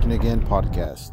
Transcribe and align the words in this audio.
Talking 0.00 0.12
Again 0.12 0.40
podcast. 0.46 1.12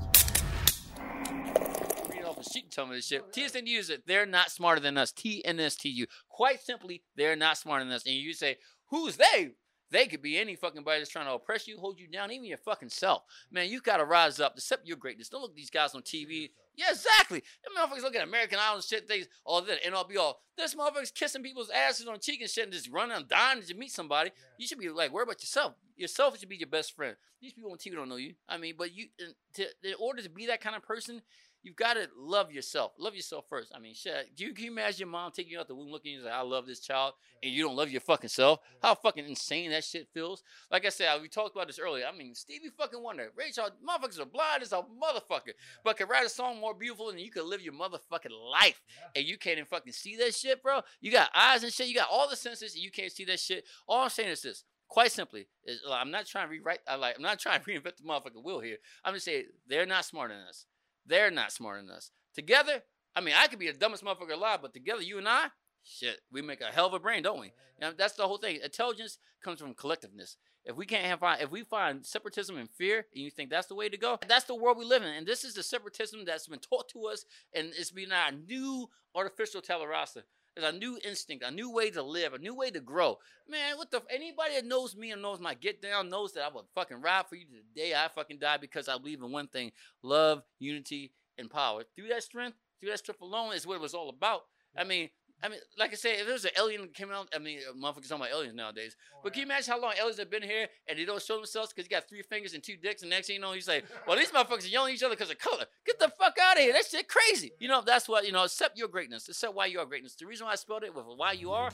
read 2.09 2.23
off, 2.23 2.37
and 2.37 2.45
she 2.49 2.61
can 2.61 2.69
tell 2.69 2.85
me 2.85 2.95
this 2.95 3.07
shit. 3.07 3.33
TSN 3.33 3.67
use 3.67 3.89
it. 3.89 4.03
They're 4.07 4.25
not 4.25 4.49
smarter 4.49 4.79
than 4.79 4.97
us. 4.97 5.11
TNSTU. 5.11 6.05
Quite 6.29 6.61
simply, 6.61 7.03
they're 7.17 7.35
not 7.35 7.57
smarter 7.57 7.83
than 7.83 7.93
us. 7.93 8.05
And 8.05 8.15
you 8.15 8.31
say, 8.31 8.55
who's 8.85 9.17
they? 9.17 9.49
They 9.89 10.07
could 10.07 10.21
be 10.21 10.37
any 10.37 10.55
fucking 10.55 10.83
body 10.83 10.99
that's 10.99 11.09
trying 11.09 11.27
to 11.27 11.33
oppress 11.33 11.67
you, 11.67 11.77
hold 11.77 11.99
you 11.99 12.07
down, 12.07 12.31
even 12.31 12.45
your 12.45 12.57
fucking 12.57 12.89
self. 12.89 13.23
Man, 13.51 13.69
you 13.69 13.81
gotta 13.81 14.05
rise 14.05 14.39
up, 14.39 14.53
accept 14.57 14.87
your 14.87 14.97
greatness. 14.97 15.29
Don't 15.29 15.41
look 15.41 15.51
at 15.51 15.55
these 15.55 15.69
guys 15.69 15.95
on 15.95 16.01
TV. 16.01 16.49
Yeah, 16.75 16.91
exactly. 16.91 17.41
Them 17.63 17.73
motherfuckers 17.75 18.03
look 18.03 18.15
at 18.15 18.23
American 18.23 18.59
Idol 18.59 18.75
and 18.75 18.83
shit, 18.83 19.07
things, 19.07 19.27
all 19.45 19.61
that, 19.61 19.79
and 19.85 19.95
I'll 19.95 20.03
be 20.03 20.17
all, 20.17 20.41
this 20.57 20.75
motherfucker's 20.75 21.11
kissing 21.11 21.41
people's 21.41 21.69
asses 21.69 22.07
on 22.07 22.13
the 22.13 22.19
cheek 22.19 22.41
and 22.41 22.49
shit 22.49 22.65
and 22.65 22.73
just 22.73 22.91
running 22.91 23.15
and 23.15 23.27
dying 23.27 23.61
to 23.61 23.73
meet 23.73 23.91
somebody. 23.91 24.31
You 24.57 24.67
should 24.67 24.79
be 24.79 24.89
like, 24.89 25.11
worry 25.11 25.23
about 25.23 25.41
yourself. 25.41 25.73
Yourself 25.95 26.37
should 26.37 26.49
be 26.49 26.57
your 26.57 26.67
best 26.67 26.95
friend. 26.95 27.15
These 27.41 27.53
people 27.53 27.71
on 27.71 27.77
TV 27.77 27.93
don't 27.93 28.09
know 28.09 28.17
you. 28.17 28.33
I 28.47 28.57
mean, 28.57 28.75
but 28.77 28.95
you, 28.95 29.07
in, 29.17 29.33
to, 29.55 29.63
in 29.83 29.93
order 29.99 30.21
to 30.21 30.29
be 30.29 30.47
that 30.47 30.61
kind 30.61 30.75
of 30.75 30.83
person, 30.83 31.21
you've 31.63 31.75
got 31.75 31.93
to 31.93 32.07
love 32.17 32.51
yourself. 32.51 32.93
Love 32.97 33.15
yourself 33.15 33.45
first. 33.49 33.71
I 33.75 33.79
mean, 33.79 33.93
shit. 33.93 34.35
Do 34.35 34.45
you 34.45 34.53
can 34.53 34.65
you 34.65 34.71
imagine 34.71 34.99
your 34.99 35.09
mom 35.09 35.31
taking 35.31 35.51
you 35.51 35.59
out 35.59 35.67
the 35.67 35.75
womb, 35.75 35.91
looking 35.91 36.11
at 36.11 36.13
you 36.13 36.19
and 36.19 36.25
like, 36.25 36.35
I 36.35 36.41
love 36.41 36.65
this 36.65 36.79
child, 36.79 37.13
and 37.41 37.51
you 37.51 37.63
don't 37.63 37.75
love 37.75 37.89
your 37.89 38.01
fucking 38.01 38.29
self? 38.29 38.59
How 38.81 38.95
fucking 38.95 39.25
insane 39.25 39.71
that 39.71 39.83
shit 39.83 40.07
feels. 40.13 40.43
Like 40.71 40.85
I 40.85 40.89
said, 40.89 41.07
uh, 41.09 41.19
we 41.21 41.27
talked 41.27 41.55
about 41.55 41.67
this 41.67 41.79
earlier. 41.79 42.05
I 42.05 42.15
mean, 42.15 42.35
Stevie 42.35 42.69
fucking 42.77 43.01
Wonder, 43.01 43.31
Ray 43.35 43.51
Charles, 43.51 43.73
motherfuckers 43.87 44.21
are 44.21 44.25
blind 44.25 44.63
as 44.63 44.71
a 44.71 44.77
motherfucker, 44.77 45.53
but 45.83 45.97
can 45.97 46.07
write 46.07 46.25
a 46.25 46.29
song 46.29 46.59
more 46.59 46.73
beautiful 46.73 47.07
than 47.07 47.19
you 47.19 47.31
could 47.31 47.45
live 47.45 47.61
your 47.61 47.73
motherfucking 47.73 48.51
life, 48.51 48.81
and 49.15 49.25
you 49.25 49.37
can't 49.37 49.57
even 49.57 49.65
fucking 49.65 49.93
see 49.93 50.15
that 50.17 50.35
shit, 50.35 50.61
bro. 50.63 50.81
You 51.01 51.11
got 51.11 51.29
eyes 51.35 51.63
and 51.63 51.73
shit. 51.73 51.87
You 51.87 51.95
got 51.95 52.09
all 52.11 52.29
the 52.29 52.35
senses, 52.35 52.75
and 52.75 52.83
you 52.83 52.91
can't 52.91 53.11
see 53.11 53.25
that 53.25 53.39
shit. 53.39 53.65
All 53.87 54.03
I'm 54.03 54.09
saying 54.09 54.29
is 54.29 54.41
this. 54.41 54.63
Quite 54.89 55.11
simply, 55.11 55.47
is 55.65 55.81
uh, 55.83 55.87
uh, 55.87 55.91
like, 55.91 56.01
I'm 56.01 56.11
not 56.11 56.25
trying 56.25 56.45
to 56.47 56.51
rewrite. 56.51 56.79
I 56.87 56.95
like. 56.95 57.17
I'm 57.17 57.21
not 57.21 57.39
trying 57.39 57.59
to 57.59 57.65
reinvent 57.65 57.97
the 57.97 58.03
motherfucking 58.03 58.43
wheel 58.43 58.61
here. 58.61 58.77
I'm 59.03 59.13
just 59.13 59.25
saying 59.25 59.45
they're 59.67 59.85
not 59.85 60.05
smarter 60.05 60.33
than 60.33 60.43
us. 60.47 60.65
They're 61.07 61.31
not 61.31 61.51
smarter 61.51 61.81
than 61.81 61.91
us. 61.91 62.11
Together, 62.35 62.83
I 63.15 63.21
mean, 63.21 63.33
I 63.37 63.47
could 63.47 63.59
be 63.59 63.71
the 63.71 63.77
dumbest 63.77 64.03
motherfucker 64.03 64.33
alive, 64.33 64.59
but 64.61 64.73
together, 64.73 65.01
you 65.01 65.17
and 65.17 65.27
I, 65.27 65.47
shit, 65.83 66.21
we 66.31 66.41
make 66.41 66.61
a 66.61 66.65
hell 66.65 66.85
of 66.85 66.93
a 66.93 66.99
brain, 66.99 67.23
don't 67.23 67.39
we? 67.39 67.47
You 67.47 67.81
know, 67.81 67.93
that's 67.97 68.13
the 68.13 68.27
whole 68.27 68.37
thing. 68.37 68.59
Intelligence 68.63 69.17
comes 69.43 69.59
from 69.59 69.73
collectiveness. 69.73 70.35
If 70.65 70.75
we 70.75 70.85
can't 70.85 71.05
have, 71.05 71.23
if 71.41 71.49
we 71.49 71.63
find 71.63 72.05
separatism 72.05 72.57
and 72.57 72.69
fear, 72.69 73.05
and 73.13 73.23
you 73.23 73.31
think 73.31 73.49
that's 73.49 73.67
the 73.67 73.75
way 73.75 73.87
to 73.87 73.97
go, 73.97 74.19
that's 74.27 74.45
the 74.45 74.55
world 74.55 74.77
we 74.77 74.83
live 74.83 75.01
in. 75.01 75.07
And 75.07 75.25
this 75.25 75.45
is 75.45 75.53
the 75.53 75.63
separatism 75.63 76.25
that's 76.25 76.47
been 76.47 76.59
taught 76.59 76.89
to 76.89 77.05
us, 77.05 77.23
and 77.53 77.71
it's 77.77 77.91
been 77.91 78.11
our 78.11 78.31
new 78.31 78.89
artificial 79.15 79.61
tabula 79.61 79.87
rasa. 79.87 80.23
It's 80.57 80.65
a 80.65 80.71
new 80.71 80.97
instinct, 81.05 81.45
a 81.45 81.51
new 81.51 81.71
way 81.71 81.91
to 81.91 82.01
live, 82.01 82.33
a 82.33 82.39
new 82.39 82.55
way 82.55 82.71
to 82.71 82.79
grow. 82.79 83.19
Man, 83.47 83.77
what 83.77 83.91
the? 83.91 84.01
Anybody 84.09 84.55
that 84.55 84.65
knows 84.65 84.95
me 84.95 85.11
and 85.11 85.21
knows 85.21 85.39
my 85.39 85.53
get 85.53 85.83
down 85.83 86.09
knows 86.09 86.33
that 86.33 86.45
I 86.45 86.49
would 86.49 86.65
fucking 86.73 86.99
ride 86.99 87.27
for 87.29 87.35
you 87.35 87.45
to 87.45 87.51
the 87.51 87.79
day 87.79 87.93
I 87.93 88.07
fucking 88.07 88.39
die 88.39 88.57
because 88.57 88.89
I 88.89 88.97
believe 88.97 89.21
in 89.21 89.31
one 89.31 89.47
thing: 89.47 89.71
love, 90.01 90.41
unity, 90.57 91.11
and 91.37 91.47
power. 91.47 91.83
Through 91.95 92.07
that 92.07 92.23
strength, 92.23 92.57
through 92.79 92.89
that 92.89 92.97
strength 92.97 93.21
alone, 93.21 93.53
is 93.53 93.67
what 93.67 93.75
it 93.75 93.81
was 93.81 93.93
all 93.93 94.09
about. 94.09 94.45
I 94.75 94.83
mean, 94.83 95.09
I 95.43 95.49
mean, 95.49 95.59
like 95.77 95.91
I 95.91 95.95
said, 95.95 96.19
if 96.19 96.25
there 96.25 96.33
was 96.33 96.45
an 96.45 96.51
alien 96.57 96.81
that 96.81 96.93
came 96.95 97.11
out, 97.11 97.27
I 97.33 97.37
mean, 97.37 97.59
motherfuckers 97.77 98.09
talking 98.09 98.25
about 98.25 98.31
aliens 98.31 98.55
nowadays. 98.55 98.95
Oh, 99.13 99.19
but 99.23 99.33
can 99.33 99.41
you 99.41 99.45
imagine 99.45 99.71
how 99.71 99.79
long 99.79 99.93
aliens 99.99 100.17
have 100.17 100.31
been 100.31 100.41
here 100.41 100.67
and 100.89 100.97
they 100.97 101.05
don't 101.05 101.21
show 101.21 101.35
themselves 101.35 101.71
because 101.71 101.85
he 101.85 101.89
got 101.89 102.09
three 102.09 102.23
fingers 102.23 102.53
and 102.53 102.63
two 102.63 102.75
dicks, 102.75 103.03
and 103.03 103.11
next 103.11 103.27
thing 103.27 103.35
you 103.35 103.41
know, 103.41 103.51
he's 103.51 103.67
like, 103.67 103.85
well, 104.07 104.17
these 104.17 104.31
motherfuckers 104.31 104.65
are 104.65 104.69
yelling 104.69 104.91
at 104.91 104.95
each 104.95 105.03
other 105.03 105.15
because 105.15 105.29
of 105.29 105.37
color. 105.37 105.65
Get 105.85 105.99
the 105.99 106.09
fuck 106.17 106.37
out 106.41 106.57
of 106.57 106.63
here. 106.63 106.73
That 106.73 106.85
shit 106.85 107.07
crazy. 107.07 107.51
You 107.59 107.67
know, 107.67 107.81
that's 107.85 108.09
what, 108.09 108.25
you 108.25 108.31
know, 108.31 108.43
accept 108.43 108.77
your 108.77 108.87
greatness. 108.87 109.29
Accept 109.29 109.53
why 109.53 109.67
you 109.67 109.79
are 109.79 109.85
greatness. 109.85 110.15
The 110.15 110.25
reason 110.25 110.47
why 110.47 110.53
I 110.53 110.55
spelled 110.55 110.83
it 110.83 110.95
with 110.95 111.05
why 111.15 111.33
you 111.33 111.51
are, 111.51 111.69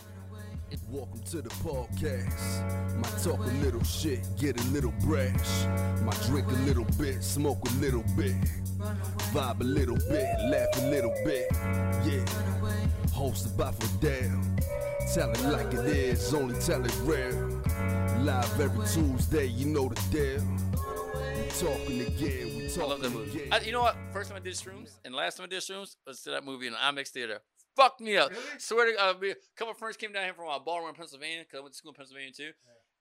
Welcome 0.89 1.23
to 1.23 1.41
the 1.41 1.49
podcast. 1.49 2.97
My 2.97 3.09
talk 3.23 3.39
a 3.39 3.49
little 3.63 3.83
shit, 3.83 4.19
get 4.39 4.59
a 4.59 4.63
little 4.69 4.93
brash. 5.01 5.65
My 6.03 6.13
drink 6.27 6.47
a 6.47 6.55
little 6.65 6.85
bit, 6.99 7.23
smoke 7.23 7.59
a 7.67 7.73
little 7.79 8.03
bit. 8.15 8.35
Vibe 9.33 9.61
a 9.61 9.63
little 9.63 9.97
bit, 9.97 10.27
laugh 10.49 10.67
a 10.77 10.87
little 10.89 11.13
bit. 11.25 11.47
Yeah. 12.05 12.52
Hosted 13.23 13.55
by 13.55 13.71
Fidel. 13.71 14.37
Tell 15.13 15.31
it 15.31 15.41
like 15.43 15.73
it 15.73 15.85
is, 15.85 16.33
only 16.33 16.59
tell 16.59 16.83
it 16.83 16.93
real. 17.03 17.61
Live 18.19 18.59
every 18.59 18.85
Tuesday, 18.85 19.45
you 19.45 19.67
know 19.67 19.87
the 19.87 19.95
deal. 20.11 20.45
We 21.33 21.47
talking 21.47 22.01
again, 22.01 22.57
we 22.57 22.65
I 22.65 22.85
love 22.85 22.99
that 22.99 23.07
talking 23.07 23.13
movie. 23.13 23.43
again. 23.43 23.53
I, 23.53 23.61
you 23.61 23.71
know 23.71 23.79
what? 23.83 23.95
First 24.11 24.29
time 24.29 24.35
I 24.35 24.43
did 24.43 24.55
shrooms 24.55 24.99
and 25.05 25.15
last 25.15 25.37
time 25.37 25.45
I 25.45 25.47
did 25.47 25.61
shrooms 25.61 25.95
was 26.05 26.19
to 26.23 26.31
that 26.31 26.43
movie 26.43 26.67
in 26.67 26.73
the 26.73 26.79
IMAX 26.79 27.11
theater. 27.11 27.39
Fucked 27.77 28.01
me 28.01 28.17
up. 28.17 28.33
Swear 28.57 28.91
to 28.91 28.97
God, 28.97 29.23
a 29.23 29.35
couple 29.55 29.71
of 29.71 29.77
friends 29.77 29.95
came 29.95 30.11
down 30.11 30.25
here 30.25 30.33
from 30.33 30.49
uh, 30.49 30.59
Baltimore, 30.59 30.91
Pennsylvania, 30.91 31.45
because 31.45 31.59
I 31.59 31.61
went 31.61 31.75
to 31.75 31.77
school 31.77 31.91
in 31.91 31.95
Pennsylvania 31.95 32.33
too. 32.33 32.51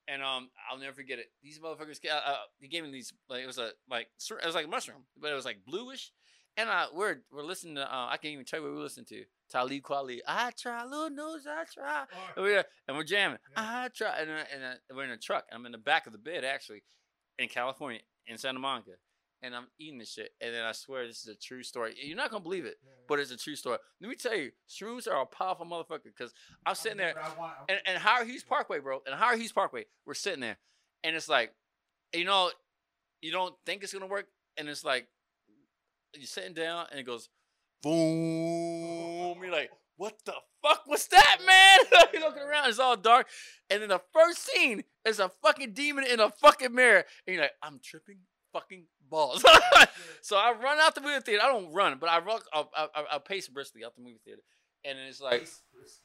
And 0.06 0.22
um, 0.22 0.50
I'll 0.70 0.78
never 0.78 0.92
forget 0.92 1.18
it. 1.18 1.32
These 1.42 1.58
motherfuckers, 1.58 1.98
uh, 2.08 2.14
uh, 2.14 2.36
they 2.60 2.68
gave 2.68 2.84
me 2.84 2.92
these 2.92 3.12
like 3.28 3.42
it 3.42 3.48
was 3.48 3.58
a 3.58 3.70
like 3.90 4.06
it 4.30 4.46
was 4.46 4.54
like 4.54 4.66
a 4.66 4.68
mushroom, 4.68 5.02
but 5.20 5.32
it 5.32 5.34
was 5.34 5.44
like 5.44 5.64
bluish. 5.66 6.12
And 6.56 6.68
uh, 6.68 6.86
we're 6.94 7.22
we're 7.32 7.42
listening 7.42 7.74
to 7.74 7.82
uh, 7.82 8.06
I 8.08 8.18
can't 8.18 8.34
even 8.34 8.44
tell 8.44 8.60
you 8.60 8.66
what 8.66 8.76
we 8.76 8.80
listening 8.82 9.06
to. 9.06 9.24
Talib 9.52 9.82
Kweli, 9.82 10.20
I 10.26 10.50
try, 10.58 10.82
little 10.84 11.10
news, 11.10 11.46
I 11.46 11.64
try. 11.72 12.04
And 12.36 12.44
we're 12.44 12.64
and 12.88 12.96
we're 12.96 13.04
jamming. 13.04 13.38
I 13.54 13.90
try, 13.94 14.18
and, 14.18 14.30
and 14.30 14.78
we're 14.96 15.04
in 15.04 15.10
a 15.10 15.18
truck. 15.18 15.44
I'm 15.52 15.66
in 15.66 15.72
the 15.72 15.78
back 15.78 16.06
of 16.06 16.12
the 16.12 16.18
bed 16.18 16.42
actually, 16.42 16.82
in 17.38 17.48
California, 17.48 18.00
in 18.26 18.38
Santa 18.38 18.58
Monica, 18.58 18.92
and 19.42 19.54
I'm 19.54 19.66
eating 19.78 19.98
this 19.98 20.12
shit. 20.12 20.30
And 20.40 20.54
then 20.54 20.64
I 20.64 20.72
swear 20.72 21.06
this 21.06 21.20
is 21.20 21.28
a 21.28 21.34
true 21.34 21.62
story. 21.62 21.94
You're 22.02 22.16
not 22.16 22.30
gonna 22.30 22.42
believe 22.42 22.64
it, 22.64 22.76
but 23.06 23.18
it's 23.18 23.30
a 23.30 23.36
true 23.36 23.54
story. 23.56 23.76
Let 24.00 24.08
me 24.08 24.16
tell 24.16 24.34
you, 24.34 24.52
shrooms 24.70 25.06
are 25.06 25.20
a 25.20 25.26
powerful 25.26 25.66
motherfucker. 25.66 26.04
Because 26.04 26.32
I'm 26.64 26.74
sitting 26.74 26.98
there, 26.98 27.14
and, 27.68 27.78
and 27.84 27.98
Howard 27.98 28.28
Hughes 28.28 28.44
Parkway, 28.44 28.78
bro, 28.78 29.00
and 29.04 29.14
Howard 29.14 29.38
Hughes 29.38 29.52
Parkway, 29.52 29.84
we're 30.06 30.14
sitting 30.14 30.40
there, 30.40 30.56
and 31.04 31.14
it's 31.14 31.28
like, 31.28 31.52
you 32.14 32.24
know, 32.24 32.50
you 33.20 33.32
don't 33.32 33.54
think 33.66 33.82
it's 33.82 33.92
gonna 33.92 34.06
work, 34.06 34.28
and 34.56 34.66
it's 34.66 34.82
like, 34.82 35.08
you're 36.14 36.26
sitting 36.26 36.54
down, 36.54 36.86
and 36.90 36.98
it 36.98 37.04
goes, 37.04 37.28
boom. 37.82 39.11
You're 39.40 39.52
like, 39.52 39.70
what 39.96 40.14
the 40.24 40.34
fuck 40.62 40.86
was 40.86 41.06
that, 41.08 41.38
man? 41.46 41.78
you're 42.12 42.22
looking 42.22 42.42
around, 42.42 42.68
it's 42.68 42.78
all 42.78 42.96
dark, 42.96 43.28
and 43.70 43.82
then 43.82 43.88
the 43.88 44.00
first 44.12 44.46
scene 44.46 44.84
is 45.04 45.18
a 45.18 45.28
fucking 45.42 45.72
demon 45.74 46.04
in 46.04 46.20
a 46.20 46.30
fucking 46.30 46.74
mirror, 46.74 47.04
and 47.26 47.34
you're 47.34 47.42
like, 47.42 47.52
I'm 47.62 47.80
tripping 47.82 48.18
fucking 48.52 48.84
balls. 49.08 49.44
so 50.22 50.36
I 50.36 50.52
run 50.52 50.78
out 50.80 50.94
the 50.94 51.00
movie 51.00 51.20
theater. 51.20 51.42
I 51.42 51.48
don't 51.48 51.72
run, 51.72 51.98
but 52.00 52.08
I 52.08 52.18
run. 52.20 52.40
I, 52.52 52.64
I, 52.74 52.88
I- 53.12 53.18
pace 53.18 53.48
briskly 53.48 53.84
out 53.84 53.94
the 53.96 54.02
movie 54.02 54.20
theater, 54.24 54.42
and 54.84 54.98
then 54.98 55.06
it's 55.06 55.20
like, 55.20 55.46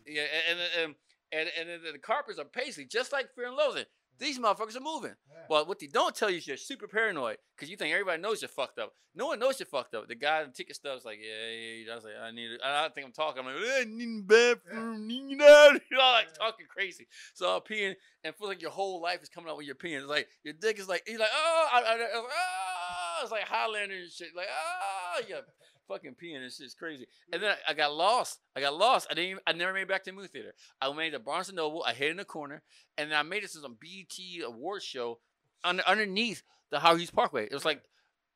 yeah, 0.05 0.23
and 0.49 0.59
and 0.59 0.95
and 1.31 1.49
and, 1.59 1.69
and 1.71 1.83
then 1.85 1.93
the 1.93 1.99
carpets 1.99 2.39
are 2.39 2.45
pacing 2.45 2.87
just 2.89 3.11
like 3.11 3.33
Fear 3.35 3.47
and 3.47 3.55
Loathing. 3.55 3.85
These 4.19 4.39
motherfuckers 4.39 4.75
are 4.75 4.81
moving. 4.81 5.13
Well, 5.50 5.66
what 5.66 5.79
they 5.79 5.88
don't 5.88 6.16
tell 6.16 6.29
you 6.29 6.38
is 6.38 6.47
you're 6.47 6.57
super 6.57 6.88
paranoid 6.88 7.38
because 7.55 7.69
you 7.69 7.78
think 7.78 7.94
everybody 7.94 8.22
knows 8.22 8.41
you're 8.41 8.50
fucked 8.50 8.79
up. 8.79 8.94
No 9.16 9.28
one 9.28 9.39
knows 9.39 9.59
you're 9.59 9.67
fucked 9.67 9.95
up. 9.95 10.07
The 10.07 10.16
guy 10.16 10.41
in 10.41 10.47
the 10.47 10.53
ticket 10.53 10.75
stub's 10.75 11.05
like, 11.05 11.19
yeah, 11.22 11.50
yeah, 11.50 11.85
yeah. 11.85 11.91
I 11.91 11.95
was 11.95 12.03
like, 12.03 12.13
I 12.22 12.31
need 12.31 12.51
it. 12.51 12.61
I 12.63 12.81
don't 12.81 12.94
think 12.94 13.07
I'm 13.07 13.13
talking. 13.13 13.39
I'm 13.39 13.45
like, 13.45 13.55
I 13.55 13.85
need 13.88 14.19
a 14.19 14.23
bathroom. 14.23 15.07
Need 15.07 15.39
that. 15.39 15.79
You 15.89 15.97
know, 15.97 16.03
like 16.03 16.33
talking 16.33 16.66
crazy. 16.69 17.07
So 17.33 17.55
I'm 17.55 17.61
peeing 17.61 17.95
and 18.23 18.35
feels 18.35 18.50
like 18.50 18.61
your 18.61 18.72
whole 18.72 19.01
life 19.01 19.23
is 19.23 19.29
coming 19.29 19.50
out 19.50 19.57
when 19.57 19.66
you're 19.66 19.75
peeing. 19.75 20.00
It's 20.00 20.07
like 20.07 20.28
your 20.44 20.53
dick 20.53 20.79
is 20.79 20.89
like, 20.89 21.03
he's 21.07 21.19
like, 21.19 21.29
oh, 21.34 21.67
I, 21.72 21.78
I, 21.79 21.81
I, 21.81 21.95
was 21.95 22.01
like, 22.01 22.31
oh, 22.34 23.19
it's 23.23 23.31
like 23.31 23.44
Highlander 23.44 23.95
and 23.95 24.11
shit. 24.11 24.35
Like, 24.35 24.47
oh, 24.51 25.22
yeah, 25.29 25.38
fucking 25.87 26.15
peeing 26.21 26.41
and 26.41 26.51
shit's 26.51 26.73
crazy. 26.73 27.07
And 27.31 27.41
then 27.41 27.51
I, 27.51 27.71
I 27.71 27.73
got 27.73 27.93
lost. 27.93 28.39
I 28.55 28.61
got 28.61 28.75
lost. 28.75 29.07
I 29.09 29.13
didn't. 29.13 29.31
Even, 29.31 29.43
I 29.47 29.53
never 29.53 29.73
made 29.73 29.83
it 29.83 29.87
back 29.87 30.03
to 30.03 30.11
the 30.11 30.15
movie 30.15 30.27
theater. 30.27 30.53
I 30.81 30.91
made 30.93 31.07
it 31.07 31.11
to 31.11 31.19
Barnes 31.19 31.49
and 31.49 31.55
Noble. 31.55 31.83
I 31.85 31.93
hid 31.93 32.11
in 32.11 32.17
the 32.17 32.25
corner, 32.25 32.61
and 32.97 33.11
then 33.11 33.17
I 33.17 33.23
made 33.23 33.43
it 33.43 33.51
to 33.51 33.59
some 33.59 33.77
BET 33.79 34.17
awards 34.45 34.85
show 34.85 35.19
under, 35.63 35.83
underneath 35.87 36.43
the 36.69 36.79
Howard 36.79 36.99
Hughes 36.99 37.11
Parkway. 37.11 37.45
It 37.45 37.53
was 37.53 37.65
like, 37.65 37.81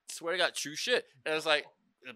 swear 0.10 0.34
to 0.34 0.38
God, 0.38 0.56
true 0.56 0.76
shit. 0.76 1.06
And 1.26 1.34
it 1.34 1.36
was 1.36 1.46
like 1.46 1.66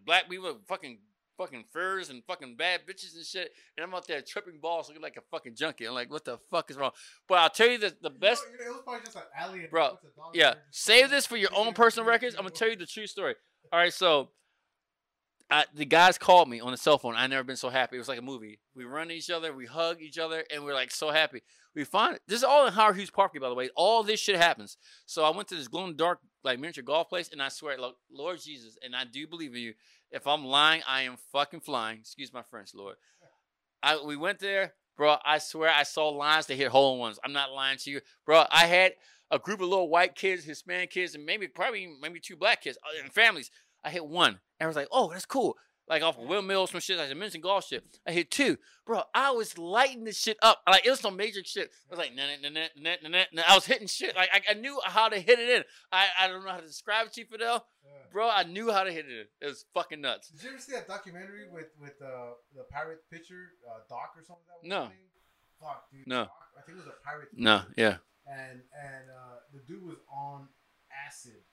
black 0.06 0.30
people, 0.30 0.58
fucking 0.68 1.00
fucking 1.38 1.66
furs 1.72 2.10
and 2.10 2.24
fucking 2.26 2.56
bad 2.56 2.82
bitches 2.88 3.16
and 3.16 3.26
shit. 3.26 3.52
And 3.78 3.84
I'm 3.84 3.94
out 3.94 4.08
there 4.08 4.22
tripping 4.22 4.60
balls 4.60 4.88
looking 4.88 5.04
like 5.04 5.18
a 5.18 5.22
fucking 5.32 5.56
junkie. 5.56 5.86
I'm 5.86 5.94
like, 5.94 6.12
what 6.12 6.26
the 6.26 6.38
fuck 6.50 6.70
is 6.72 6.78
wrong? 6.78 6.92
But 7.28 7.40
I'll 7.40 7.50
tell 7.50 7.70
you 7.70 7.78
the, 7.78 7.94
the 8.02 8.10
best. 8.10 8.46
It 8.54 8.70
was 8.70 8.82
probably 8.84 9.02
just 9.04 9.18
an 9.18 9.24
alley. 9.38 9.68
Bro, 9.70 9.84
what's 9.84 10.04
a 10.04 10.08
dog 10.16 10.32
Yeah, 10.34 10.56
save 10.72 11.10
this 11.10 11.26
for 11.26 11.38
your 11.38 11.50
own 11.56 11.74
personal 11.74 12.08
records. 12.08 12.36
I'm 12.36 12.42
gonna 12.42 12.52
tell 12.52 12.70
you 12.70 12.76
the 12.76 12.86
true 12.86 13.08
story. 13.08 13.36
All 13.72 13.80
right, 13.80 13.94
so 13.94 14.30
I, 15.50 15.66
the 15.76 15.86
guys 15.86 16.18
called 16.18 16.50
me 16.50 16.60
on 16.60 16.72
the 16.72 16.78
cell 16.78 16.98
phone. 16.98 17.16
I 17.16 17.28
never 17.28 17.44
been 17.44 17.56
so 17.56 17.70
happy. 17.70 17.98
It 17.98 18.00
was 18.00 18.08
like 18.08 18.18
a 18.18 18.24
movie. 18.24 18.60
We 18.76 18.84
run 18.84 19.10
to 19.10 19.14
each 19.14 19.30
other, 19.30 19.54
we 19.54 19.68
hug 19.68 20.02
each 20.02 20.18
other, 20.18 20.44
and 20.52 20.64
we're 20.64 20.74
like 20.74 20.92
so 20.92 21.12
happy. 21.12 21.44
We 21.76 21.84
find 21.84 22.18
this 22.28 22.38
is 22.38 22.44
all 22.44 22.66
in 22.66 22.74
Howard 22.74 22.96
Hughes 22.96 23.12
Parkway, 23.12 23.40
by 23.40 23.50
the 23.50 23.56
way. 23.56 23.70
All 23.76 24.02
this 24.02 24.20
shit 24.20 24.38
happens. 24.38 24.78
So 25.06 25.24
I 25.24 25.30
went 25.30 25.48
to 25.50 25.56
this 25.56 25.68
glow 25.68 25.84
in 25.84 25.92
the 25.92 25.98
dark 25.98 26.20
like 26.44 26.60
miniature 26.60 26.84
golf 26.84 27.10
place, 27.10 27.30
and 27.32 27.42
I 27.42 27.50
swear, 27.50 27.78
look, 27.78 27.98
Lord 28.12 28.42
Jesus, 28.42 28.78
and 28.82 28.96
I 28.96 29.04
do 29.04 29.28
believe 29.28 29.54
in 29.54 29.62
you. 29.62 29.74
If 30.12 30.26
I'm 30.26 30.46
lying, 30.46 30.82
I 30.88 31.02
am 31.02 31.18
fucking 31.32 31.60
flying. 31.60 32.00
Excuse 32.00 32.34
my 32.34 32.44
French, 32.44 32.74
Lord. 32.74 32.96
I 33.84 34.02
we 34.04 34.16
went 34.16 34.40
there, 34.40 34.74
bro. 34.98 35.18
I 35.24 35.38
swear 35.38 35.70
I 35.70 35.84
saw 35.84 36.10
lines 36.10 36.48
that 36.48 36.56
hit 36.56 36.70
hole 36.70 36.96
in 36.96 37.00
ones. 37.00 37.20
I'm 37.24 37.34
not 37.34 37.52
lying 37.52 37.78
to 37.80 37.92
you, 37.92 38.02
bro. 38.26 38.46
I 38.50 38.66
had 38.66 38.94
a 39.32 39.40
group 39.40 39.60
of 39.60 39.68
little 39.68 39.90
white 39.90 40.16
kids, 40.16 40.44
Hispanic 40.44 40.92
kids, 40.92 41.16
and 41.16 41.26
maybe 41.26 41.48
probably 41.48 41.88
maybe 42.02 42.20
two 42.20 42.36
black 42.36 42.62
kids 42.62 42.78
uh, 42.84 43.04
and 43.04 43.12
families. 43.14 43.52
I 43.86 43.92
hit 43.92 44.06
one, 44.06 44.40
and 44.60 44.66
I 44.66 44.68
was 44.68 44.76
like, 44.76 44.88
oh, 44.92 45.12
that's 45.12 45.26
cool. 45.26 45.56
like 45.88 46.02
off 46.02 46.18
of 46.18 46.28
windmills, 46.28 46.72
some 46.72 46.82
shit 46.82 46.98
like 46.98 47.10
the 47.10 47.16
mentioned 47.16 47.44
golf 47.44 47.68
shit. 47.68 47.84
I 48.08 48.12
hit 48.12 48.32
two, 48.32 48.58
bro. 48.88 49.04
I 49.14 49.30
was 49.32 49.58
lighting 49.58 50.04
this 50.04 50.18
shit 50.20 50.38
up. 50.42 50.60
Like 50.68 50.86
it 50.86 50.90
was 50.90 51.00
some 51.00 51.16
major 51.16 51.42
shit. 51.44 51.70
I 51.88 51.92
was 51.92 52.00
like, 52.00 52.16
nah, 52.16 52.24
nah, 52.42 52.50
nah, 52.50 52.68
nah, 52.76 53.10
nah, 53.10 53.24
nah. 53.32 53.42
I 53.48 53.54
was 53.54 53.66
hitting 53.68 53.88
shit. 53.88 54.16
Like 54.16 54.30
I, 54.34 54.42
I 54.50 54.54
knew 54.56 54.80
how 54.84 55.10
to 55.10 55.20
hit 55.20 55.38
it 55.38 55.48
in. 55.50 55.64
I, 55.92 56.08
I 56.20 56.28
don't 56.28 56.44
know 56.44 56.52
how 56.52 56.58
to 56.60 56.66
describe 56.66 57.06
it 57.08 57.14
to 57.14 57.22
you, 57.22 57.28
Fidel. 57.30 57.68
Yeah. 57.84 57.92
Bro, 58.12 58.30
I 58.30 58.44
knew 58.44 58.72
how 58.72 58.84
to 58.84 58.92
hit 58.92 59.06
it 59.06 59.12
in. 59.12 59.26
It 59.42 59.46
was 59.46 59.66
fucking 59.76 60.02
nuts. 60.02 60.30
Did 60.30 60.42
you 60.44 60.50
ever 60.50 60.58
see 60.60 60.72
that 60.72 60.88
documentary 60.88 61.46
with 61.54 61.68
with 61.80 62.02
uh, 62.02 62.34
the 62.56 62.64
pirate 62.72 63.02
pitcher 63.12 63.52
uh, 63.70 63.82
Doc 63.88 64.14
or 64.18 64.24
something? 64.26 64.46
That 64.48 64.64
was 64.64 64.70
No. 64.70 64.90
Fuck, 65.62 65.92
dude. 65.92 66.08
No. 66.08 66.24
Doc, 66.24 66.32
I 66.58 66.62
think 66.66 66.80
it 66.80 66.86
was 66.86 66.88
a 66.90 66.98
pirate. 67.06 67.30
No, 67.34 67.60
pitcher. 67.60 67.74
yeah. 67.78 67.98
And 68.26 68.62
and 68.74 69.06
uh, 69.14 69.38
the 69.54 69.60
dude 69.68 69.86
was 69.86 69.98
on 70.12 70.48
acid 71.08 71.46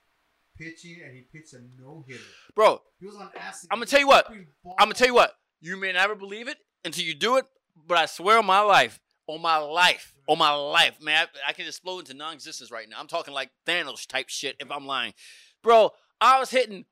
pitching, 0.62 1.00
and 1.05 1.14
he 1.14 1.23
pitched 1.23 1.55
a 1.55 1.61
no 1.81 2.05
hitter. 2.06 2.20
Bro, 2.55 2.81
He 3.00 3.06
was 3.06 3.17
on 3.17 3.31
acid. 3.38 3.69
I'ma 3.73 3.85
tell 3.85 4.00
you 4.00 4.06
what. 4.06 4.26
I'm 4.31 4.44
gonna 4.79 4.94
tell 4.94 5.09
you 5.09 5.14
what. 5.14 5.35
You 5.61 5.76
may 5.76 5.93
never 5.93 6.14
believe 6.14 6.49
it 6.49 6.59
until 6.85 7.05
you 7.05 7.14
do 7.14 7.37
it, 7.37 7.47
but 7.87 7.99
I 7.99 8.06
swear 8.06 8.38
on 8.38 8.47
my 8.47 8.61
life, 8.61 9.00
on 9.26 9.41
my 9.41 9.56
life, 9.59 10.14
on 10.29 10.38
my 10.38 10.53
life, 10.53 11.00
man, 11.00 11.26
I, 11.47 11.50
I 11.50 11.53
can 11.53 11.67
explode 11.67 12.00
into 12.00 12.14
non-existence 12.14 12.70
right 12.70 12.88
now. 12.88 12.97
I'm 12.99 13.06
talking 13.06 13.35
like 13.35 13.50
Thanos 13.67 14.06
type 14.06 14.29
shit. 14.29 14.56
If 14.59 14.70
I'm 14.70 14.87
lying, 14.87 15.14
bro, 15.62 15.91
I 16.20 16.38
was 16.41 16.50
hitting 16.50 16.85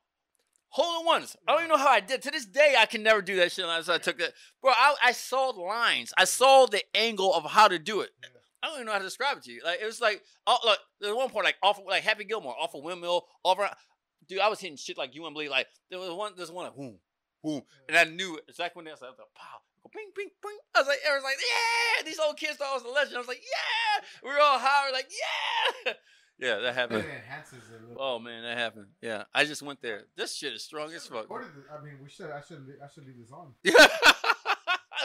hole 0.70 1.00
in 1.00 1.06
ones. 1.06 1.36
I 1.46 1.52
don't 1.52 1.62
even 1.62 1.70
know 1.70 1.82
how 1.82 1.90
I 1.90 2.00
did. 2.00 2.22
To 2.22 2.30
this 2.30 2.46
day, 2.46 2.74
I 2.78 2.86
can 2.86 3.02
never 3.02 3.22
do 3.22 3.36
that 3.36 3.52
shit 3.52 3.64
unless 3.64 3.88
I 3.88 3.98
took 3.98 4.18
that. 4.18 4.32
Bro, 4.62 4.72
I, 4.72 4.94
I 5.04 5.12
saw 5.12 5.52
the 5.52 5.60
lines. 5.60 6.12
I 6.16 6.24
saw 6.24 6.66
the 6.66 6.82
angle 6.94 7.34
of 7.34 7.44
how 7.44 7.68
to 7.68 7.78
do 7.78 8.00
it. 8.00 8.10
I 8.62 8.66
don't 8.68 8.76
even 8.76 8.86
know 8.86 8.92
how 8.92 8.98
to 8.98 9.04
describe 9.04 9.38
it 9.38 9.44
to 9.44 9.52
you. 9.52 9.62
Like 9.64 9.80
it 9.80 9.86
was 9.86 10.00
like, 10.00 10.22
oh 10.46 10.58
look, 10.64 10.78
there's 11.00 11.14
one 11.14 11.30
point 11.30 11.44
like 11.44 11.56
off 11.62 11.78
of, 11.78 11.86
like 11.86 12.02
Happy 12.02 12.24
Gilmore 12.24 12.54
off 12.60 12.74
a 12.74 12.78
windmill, 12.78 13.26
off. 13.44 13.58
a- 13.58 13.76
Dude, 14.28 14.38
I 14.40 14.48
was 14.48 14.60
hitting 14.60 14.76
shit 14.76 14.98
like 14.98 15.14
you 15.14 15.22
wouldn't 15.22 15.34
believe. 15.34 15.50
Like 15.50 15.66
there 15.90 15.98
was 15.98 16.10
one, 16.10 16.32
there's 16.36 16.52
one 16.52 16.66
like 16.66 16.76
boom, 16.76 16.98
boom, 17.42 17.62
and 17.88 17.96
I 17.96 18.04
knew 18.04 18.36
it. 18.36 18.44
Exactly 18.48 18.78
when 18.80 18.84
that's 18.84 19.00
like 19.02 19.10
pow, 19.34 19.88
ping, 19.92 20.10
ping, 20.14 20.28
ping. 20.42 20.58
I 20.74 20.80
was 20.80 20.86
like, 20.88 20.98
I 21.10 21.14
was 21.14 21.24
like, 21.24 21.36
yeah. 21.40 22.04
These 22.04 22.18
old 22.20 22.36
kids 22.36 22.56
thought 22.56 22.70
I 22.70 22.74
was 22.74 22.84
a 22.84 22.88
legend. 22.88 23.16
I 23.16 23.18
was 23.18 23.28
like, 23.28 23.40
yeah. 23.42 24.04
We 24.22 24.28
were 24.30 24.38
all 24.40 24.58
high. 24.58 24.86
We 24.88 24.92
like, 24.92 25.10
yeah. 25.86 25.92
Yeah, 26.38 26.56
that 26.60 26.74
happened. 26.74 27.04
enhances 27.04 27.58
it. 27.70 27.82
a 27.84 27.86
little 27.88 28.02
Oh 28.02 28.18
man, 28.18 28.42
that 28.44 28.56
happened. 28.56 28.86
Yeah, 29.02 29.24
I 29.34 29.44
just 29.44 29.60
went 29.60 29.82
there. 29.82 30.04
This 30.16 30.34
shit 30.34 30.54
is 30.54 30.64
strong 30.64 30.90
as 30.94 31.06
fuck. 31.06 31.26
I 31.30 31.84
mean, 31.84 31.98
we 32.02 32.08
should. 32.08 32.30
I 32.30 32.40
should. 32.40 32.66
I 32.82 32.88
should 32.88 33.04
leave 33.04 33.18
this 33.18 33.30
on. 33.30 33.52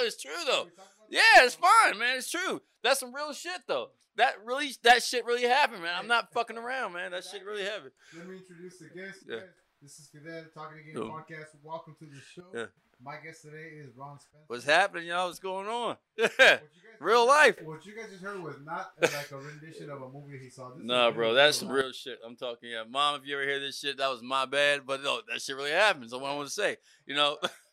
it's 0.01 0.21
true 0.21 0.31
though. 0.45 0.65
We 0.65 0.69
talk 0.71 0.91
about 0.97 1.07
Yeah, 1.09 1.43
it's 1.45 1.55
fine, 1.55 1.97
man. 1.97 2.17
It's 2.17 2.29
true. 2.31 2.61
That's 2.83 2.99
some 2.99 3.13
real 3.13 3.33
shit 3.33 3.61
though. 3.67 3.89
That 4.17 4.35
really, 4.45 4.71
that 4.83 5.03
shit 5.03 5.25
really 5.25 5.43
happened, 5.43 5.83
man. 5.83 5.93
I'm 5.97 6.07
not 6.07 6.31
fucking 6.33 6.57
around, 6.57 6.93
man. 6.93 7.11
That 7.11 7.23
shit 7.25 7.43
really 7.45 7.63
happened. 7.63 7.91
Let 8.17 8.27
me 8.27 8.37
introduce 8.37 8.77
the 8.79 8.89
guest. 8.97 9.19
Yeah. 9.27 9.39
This 9.81 9.99
is 9.99 10.07
Fidel 10.07 10.43
Talking 10.53 10.79
Again 10.79 10.93
Yo. 10.95 11.09
podcast. 11.09 11.47
Welcome 11.61 11.95
to 11.99 12.05
the 12.05 12.21
show. 12.33 12.45
Yeah. 12.53 12.65
My 13.03 13.17
guest 13.23 13.41
today 13.41 13.75
is 13.77 13.89
Ron 13.97 14.17
Spencer. 14.19 14.45
What's 14.47 14.63
happening, 14.63 15.07
y'all? 15.07 15.27
What's 15.27 15.39
going 15.39 15.67
on? 15.67 15.97
Yeah. 16.17 16.27
What 16.37 16.39
you 16.39 16.81
guys 16.81 17.01
Real 17.01 17.27
life. 17.27 17.55
What 17.61 17.85
you 17.85 17.93
guys 17.93 18.09
just 18.09 18.23
heard 18.23 18.41
was 18.41 18.55
not 18.63 18.91
uh, 19.03 19.07
like 19.13 19.29
a 19.31 19.37
rendition 19.37 19.89
of 19.89 20.01
a 20.01 20.09
movie 20.09 20.39
he 20.41 20.49
saw. 20.49 20.69
This 20.69 20.85
Nah, 20.85 21.11
bro, 21.11 21.33
that's 21.33 21.57
some 21.57 21.67
real 21.67 21.91
shit. 21.91 22.19
I'm 22.25 22.37
talking. 22.37 22.69
Yeah, 22.69 22.83
mom, 22.89 23.19
if 23.19 23.27
you 23.27 23.35
ever 23.35 23.43
hear 23.43 23.59
this 23.59 23.79
shit, 23.79 23.97
that 23.97 24.07
was 24.09 24.21
my 24.23 24.45
bad. 24.45 24.87
But 24.87 25.03
no, 25.03 25.19
that 25.29 25.41
shit 25.41 25.57
really 25.57 25.71
happened. 25.71 26.09
So 26.09 26.19
what 26.19 26.31
I 26.31 26.35
want 26.35 26.47
to 26.47 26.53
say, 26.53 26.77
you 27.05 27.15
know, 27.15 27.37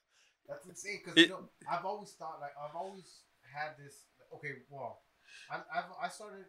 That's 0.53 0.67
insane 0.69 1.01
because 1.05 1.17
you 1.17 1.29
know 1.29 1.49
I've 1.71 1.85
always 1.85 2.13
thought 2.13 2.39
like 2.41 2.53
I've 2.61 2.77
always 2.77 3.25
had 3.43 3.75
this. 3.81 4.05
Okay, 4.37 4.65
well, 4.71 5.01
I 5.51 5.57
I've, 5.73 5.91
I 6.03 6.09
started 6.09 6.45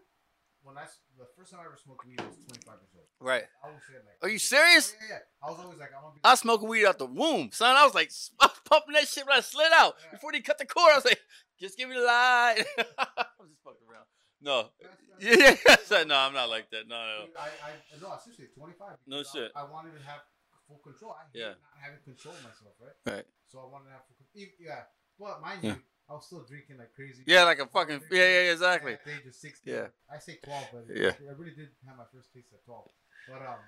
when 0.63 0.77
I 0.77 0.85
the 1.17 1.25
first 1.37 1.51
time 1.51 1.59
I 1.61 1.65
ever 1.65 1.75
smoked 1.81 2.05
weed 2.07 2.19
I 2.19 2.27
was 2.27 2.35
25 2.45 2.75
years 2.79 2.91
old. 2.95 3.03
right? 3.19 3.43
I 3.63 3.67
always 3.67 3.83
said 3.87 3.99
like, 4.07 4.15
Are 4.23 4.31
you 4.31 4.39
serious? 4.39 4.95
yeah, 5.01 5.19
yeah. 5.19 5.47
I 5.47 5.51
was 5.51 5.59
always 5.59 5.79
like, 5.79 5.91
I 5.91 6.01
want 6.03 6.15
to 6.15 6.19
be. 6.19 6.25
I 6.25 6.31
was 6.31 6.39
smoking 6.39 6.67
weed 6.69 6.85
out 6.85 6.99
the 6.99 7.05
womb, 7.07 7.49
son. 7.51 7.75
I 7.75 7.83
was 7.83 7.93
like, 7.95 8.11
I 8.39 8.47
was 8.47 8.59
pumping 8.67 8.93
that 8.93 9.07
shit 9.07 9.25
when 9.27 9.35
I 9.37 9.41
slid 9.41 9.71
out 9.75 9.95
Yeah. 9.99 10.11
before 10.11 10.31
they 10.31 10.39
cut 10.41 10.57
the 10.59 10.65
cord. 10.65 10.91
I 10.93 10.95
was 10.95 11.05
like, 11.05 11.19
just 11.59 11.77
give 11.77 11.89
me 11.89 11.95
the 11.95 12.01
light. 12.03 12.63
I'm 12.79 13.47
just 13.51 13.63
fucking 13.63 13.83
around. 13.87 14.07
No, 14.43 14.71
yeah, 15.19 15.55
said, 15.85 16.07
no, 16.07 16.15
I'm 16.15 16.33
not 16.33 16.49
like 16.49 16.69
that. 16.71 16.87
No, 16.87 16.95
no, 16.95 17.25
no. 17.27 17.39
I, 17.39 17.47
I 17.67 17.71
no, 18.01 18.11
seriously, 18.23 18.47
25. 18.57 18.97
No 19.07 19.23
shit. 19.23 19.51
I, 19.55 19.61
I 19.61 19.63
wanted 19.71 19.95
to 19.95 20.03
have 20.03 20.19
full 20.67 20.79
control. 20.83 21.15
I 21.17 21.23
hate 21.31 21.39
Yeah. 21.41 21.55
not 21.59 21.77
having 21.81 22.01
control 22.03 22.33
of 22.35 22.43
myself, 22.43 22.73
right? 22.79 22.97
Right. 23.05 23.25
So 23.47 23.59
I 23.59 23.65
wanted 23.71 23.91
to 23.91 23.91
have 23.99 24.05
full 24.07 24.17
control. 24.17 24.47
Yeah, 24.59 24.83
but 25.19 25.41
mind 25.41 25.63
Yeah. 25.63 25.75
you, 25.75 25.83
I 26.09 26.13
was 26.13 26.25
still 26.25 26.43
drinking 26.43 26.77
like 26.77 26.93
crazy. 26.93 27.23
Yeah, 27.25 27.43
like 27.43 27.59
a 27.59 27.67
fucking 27.67 28.01
yeah, 28.11 28.17
yeah, 28.17 28.43
yeah, 28.47 28.51
exactly. 28.57 28.93
At 28.93 29.05
the 29.05 29.11
age 29.11 29.25
of 29.27 29.35
16. 29.35 29.73
Yeah. 29.73 29.87
I 30.11 30.17
say 30.19 30.39
12, 30.43 30.67
but 30.73 30.83
Yeah. 30.95 31.13
I 31.15 31.33
really 31.37 31.55
did 31.55 31.69
have 31.87 31.97
my 31.97 32.05
first 32.11 32.33
taste 32.33 32.51
at 32.53 32.63
12. 32.65 32.89
But 33.29 33.41
um, 33.41 33.59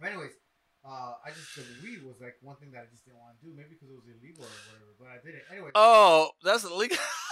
but 0.00 0.08
anyways, 0.08 0.32
uh, 0.84 1.14
I 1.24 1.30
just 1.30 1.54
the 1.56 1.62
weed 1.82 2.04
was 2.04 2.20
like 2.20 2.36
one 2.40 2.56
thing 2.56 2.70
that 2.72 2.84
I 2.84 2.86
just 2.90 3.04
didn't 3.04 3.18
want 3.20 3.38
to 3.40 3.46
do, 3.46 3.52
maybe 3.52 3.74
because 3.74 3.90
it 3.90 3.96
was 3.96 4.06
illegal 4.08 4.44
or 4.44 4.54
whatever. 4.70 4.92
But 4.98 5.08
I 5.08 5.18
did 5.24 5.34
it 5.34 5.44
anyway. 5.50 5.70
Oh, 5.74 6.30
that's 6.42 6.64
illegal. 6.64 6.96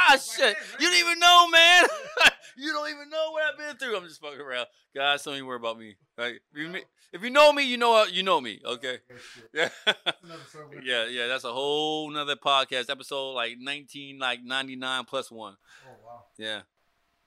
Ah, 0.00 0.16
shit, 0.16 0.56
you 0.78 0.86
don't 0.88 0.98
even 0.98 1.18
know, 1.18 1.48
man. 1.48 1.84
you 2.56 2.72
don't 2.72 2.88
even 2.88 3.10
know 3.10 3.30
what 3.32 3.42
I've 3.44 3.58
been 3.58 3.76
through. 3.76 3.96
I'm 3.96 4.04
just 4.06 4.20
fucking 4.20 4.40
around. 4.40 4.66
Guys, 4.94 5.22
don't 5.22 5.34
even 5.34 5.46
worry 5.46 5.56
about 5.56 5.78
me. 5.78 5.96
Right? 6.16 6.36
If 7.12 7.22
you, 7.22 7.30
know 7.30 7.52
me, 7.52 7.64
you 7.64 7.76
know 7.76 8.02
uh, 8.02 8.06
you 8.06 8.22
know 8.22 8.40
me. 8.40 8.60
Okay. 8.64 8.98
Yeah. 9.52 9.68
That's 9.84 9.98
another 10.24 10.42
story. 10.48 10.80
yeah, 10.84 11.06
yeah. 11.06 11.26
That's 11.26 11.44
a 11.44 11.52
whole 11.52 12.10
nother 12.10 12.36
podcast 12.36 12.90
episode, 12.90 13.32
like 13.32 13.56
19, 13.58 14.18
like 14.18 14.42
99 14.42 15.04
plus 15.04 15.30
one. 15.30 15.56
Oh 15.86 15.96
wow. 16.06 16.24
Yeah. 16.38 16.60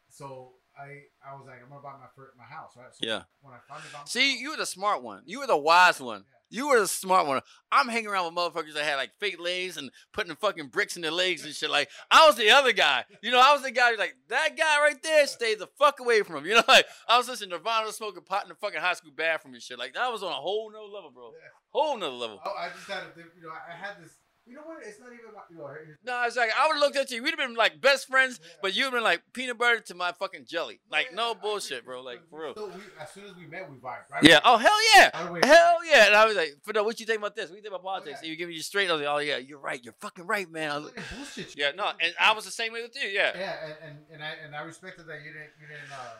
So 0.09 0.53
I 0.77 1.03
I 1.27 1.35
was 1.35 1.45
like, 1.47 1.61
I'm 1.63 1.69
gonna 1.69 1.81
buy 1.81 1.93
my 1.93 2.07
first, 2.15 2.37
my 2.37 2.43
house, 2.45 2.71
right? 2.77 2.93
So 2.93 2.99
Yeah. 3.05 3.23
When 3.41 3.53
I 3.53 3.57
finally 3.67 3.87
bought 3.91 4.01
my 4.01 4.05
See, 4.07 4.31
house- 4.31 4.39
you 4.41 4.51
were 4.51 4.57
the 4.57 4.65
smart 4.65 5.01
one. 5.03 5.23
You 5.25 5.39
were 5.39 5.47
the 5.47 5.57
wise 5.57 5.99
one. 5.99 6.25
You 6.51 6.67
were 6.67 6.81
the 6.81 6.87
smart 6.87 7.27
one. 7.27 7.41
I'm 7.71 7.87
hanging 7.87 8.07
around 8.07 8.25
with 8.25 8.35
motherfuckers 8.35 8.73
that 8.73 8.83
had 8.83 8.97
like 8.97 9.11
fake 9.19 9.39
legs 9.39 9.77
and 9.77 9.89
putting 10.11 10.35
fucking 10.35 10.67
bricks 10.67 10.97
in 10.97 11.01
their 11.01 11.09
legs 11.11 11.45
and 11.45 11.55
shit. 11.55 11.69
Like 11.69 11.89
I 12.11 12.27
was 12.27 12.35
the 12.35 12.51
other 12.51 12.73
guy. 12.73 13.05
You 13.21 13.31
know, 13.31 13.39
I 13.39 13.53
was 13.53 13.61
the 13.63 13.71
guy 13.71 13.91
who's 13.91 13.99
like 13.99 14.15
that 14.27 14.57
guy 14.57 14.81
right 14.81 15.01
there. 15.01 15.25
Stay 15.27 15.55
the 15.55 15.67
fuck 15.79 16.01
away 16.01 16.21
from 16.21 16.35
him. 16.35 16.45
You 16.51 16.55
know, 16.55 16.63
like 16.67 16.85
I 17.07 17.17
was 17.17 17.29
listening 17.29 17.51
to 17.51 17.57
Nirvana 17.57 17.93
smoking 17.93 18.23
pot 18.23 18.43
in 18.43 18.49
the 18.49 18.55
fucking 18.55 18.81
high 18.81 18.93
school 18.93 19.13
bathroom 19.15 19.53
and 19.53 19.63
shit. 19.63 19.79
Like 19.79 19.93
that 19.93 20.11
was 20.11 20.21
on 20.21 20.31
a 20.31 20.35
whole 20.35 20.69
nother 20.69 20.83
level, 20.83 21.11
bro. 21.11 21.31
Whole 21.69 21.97
nother 21.97 22.11
level. 22.11 22.41
Oh, 22.43 22.51
I 22.59 22.67
just 22.75 22.89
had 22.89 23.03
a 23.03 23.19
you 23.19 23.43
know 23.43 23.49
I 23.49 23.73
had 23.73 24.03
this. 24.03 24.11
You 24.47 24.55
know 24.55 24.63
what? 24.65 24.79
It's 24.83 24.99
not 24.99 25.13
even 25.13 25.29
about 25.29 25.45
you 25.51 25.57
know. 25.57 25.67
here's- 25.67 25.97
No, 26.03 26.23
it's 26.25 26.35
like 26.35 26.49
I 26.57 26.67
would 26.67 26.73
have 26.73 26.81
looked 26.81 26.97
at 26.97 27.11
you. 27.11 27.21
We'd 27.23 27.29
have 27.29 27.39
been 27.39 27.53
like 27.55 27.79
best 27.79 28.07
friends, 28.07 28.39
Yeah. 28.41 28.49
but 28.61 28.75
you'd 28.75 28.85
have 28.85 28.93
been 28.93 29.03
like 29.03 29.21
peanut 29.33 29.57
butter 29.57 29.79
to 29.79 29.93
my 29.95 30.11
fucking 30.13 30.45
jelly. 30.45 30.81
Like 30.89 31.07
Yeah, 31.11 31.15
no 31.17 31.35
bullshit, 31.35 31.85
bro. 31.85 32.01
Like 32.01 32.27
for 32.29 32.41
real. 32.41 32.51
still- 32.53 32.69
we- 32.69 32.81
as 32.99 33.11
soon 33.11 33.25
as 33.25 33.35
we 33.35 33.45
met, 33.45 33.69
we 33.69 33.77
vibed, 33.77 34.09
right? 34.09 34.23
Yeah. 34.23 34.39
Oh 34.43 34.57
hell 34.57 34.77
yeah. 34.95 35.09
By 35.11 35.23
the 35.23 35.31
way, 35.31 35.41
Hell 35.43 35.77
yeah! 35.85 36.07
And 36.07 36.15
I 36.15 36.25
was 36.25 36.35
like, 36.35 36.55
for 36.63 36.69
"Fidel, 36.73 36.85
what 36.85 36.99
you 36.99 37.05
think 37.05 37.19
about 37.19 37.35
this? 37.35 37.49
What 37.49 37.55
you 37.57 37.61
think 37.61 37.71
about 37.73 37.81
Oh, 37.81 37.91
politics?" 37.93 38.19
yeah. 38.21 38.27
And 38.27 38.27
you 38.29 38.35
give 38.35 38.49
me 38.49 38.55
you 38.55 38.63
straight. 38.63 38.89
I 38.89 38.93
was 38.93 39.01
like, 39.03 39.13
"Oh 39.15 39.19
yeah, 39.19 39.37
you're 39.37 39.59
right. 39.59 39.81
You're 39.83 39.95
fucking 40.01 40.25
right, 40.25 40.49
man." 40.49 40.71
I 40.71 40.77
was- 40.79 40.91
didn't 40.91 41.05
bullshit 41.15 41.55
yeah, 41.55 41.71
no, 41.71 41.91
and 42.01 42.13
I 42.19 42.33
was 42.33 42.43
the 42.45 42.51
same 42.51 42.73
way 42.73 42.81
with 42.81 42.95
you. 43.01 43.07
Yeah, 43.09 43.37
Yeah, 43.37 43.55
and, 43.65 43.75
and, 43.83 44.05
and 44.13 44.23
I 44.23 44.31
and 44.43 44.55
I 44.55 44.61
respected 44.63 45.05
that 45.07 45.19
you 45.23 45.31
didn't 45.33 45.51
you 45.61 45.67
didn't 45.67 45.91
uh 45.91 46.15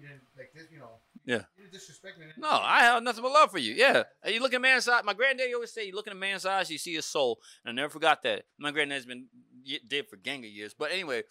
you 0.00 0.06
didn't 0.08 0.22
like 0.36 0.52
this 0.54 0.66
you 0.72 0.78
know. 0.78 1.00
Yeah. 1.28 1.42
You 1.56 1.64
didn't 1.64 1.72
disrespect 1.74 2.18
me. 2.18 2.24
no, 2.38 2.48
I 2.48 2.80
have 2.80 3.02
nothing 3.02 3.22
but 3.22 3.32
love 3.32 3.50
for 3.50 3.58
you. 3.58 3.74
Yeah, 3.74 4.04
and 4.22 4.34
you 4.34 4.40
look 4.40 4.54
at 4.54 4.62
man's 4.62 4.88
eyes. 4.88 5.02
My 5.04 5.12
granddaddy 5.12 5.52
always 5.52 5.72
say, 5.72 5.84
"You 5.84 5.94
look 5.94 6.06
in 6.06 6.12
a 6.14 6.16
man's 6.16 6.46
eyes, 6.46 6.70
you 6.70 6.78
see 6.78 6.94
his 6.94 7.04
soul." 7.04 7.38
And 7.64 7.72
I 7.78 7.82
never 7.82 7.90
forgot 7.92 8.22
that. 8.22 8.44
My 8.58 8.70
granddad's 8.70 9.04
been 9.04 9.26
dead 9.86 10.06
for 10.08 10.16
gang 10.16 10.40
of 10.40 10.50
years, 10.50 10.72
but 10.72 10.90
anyway, 10.90 11.24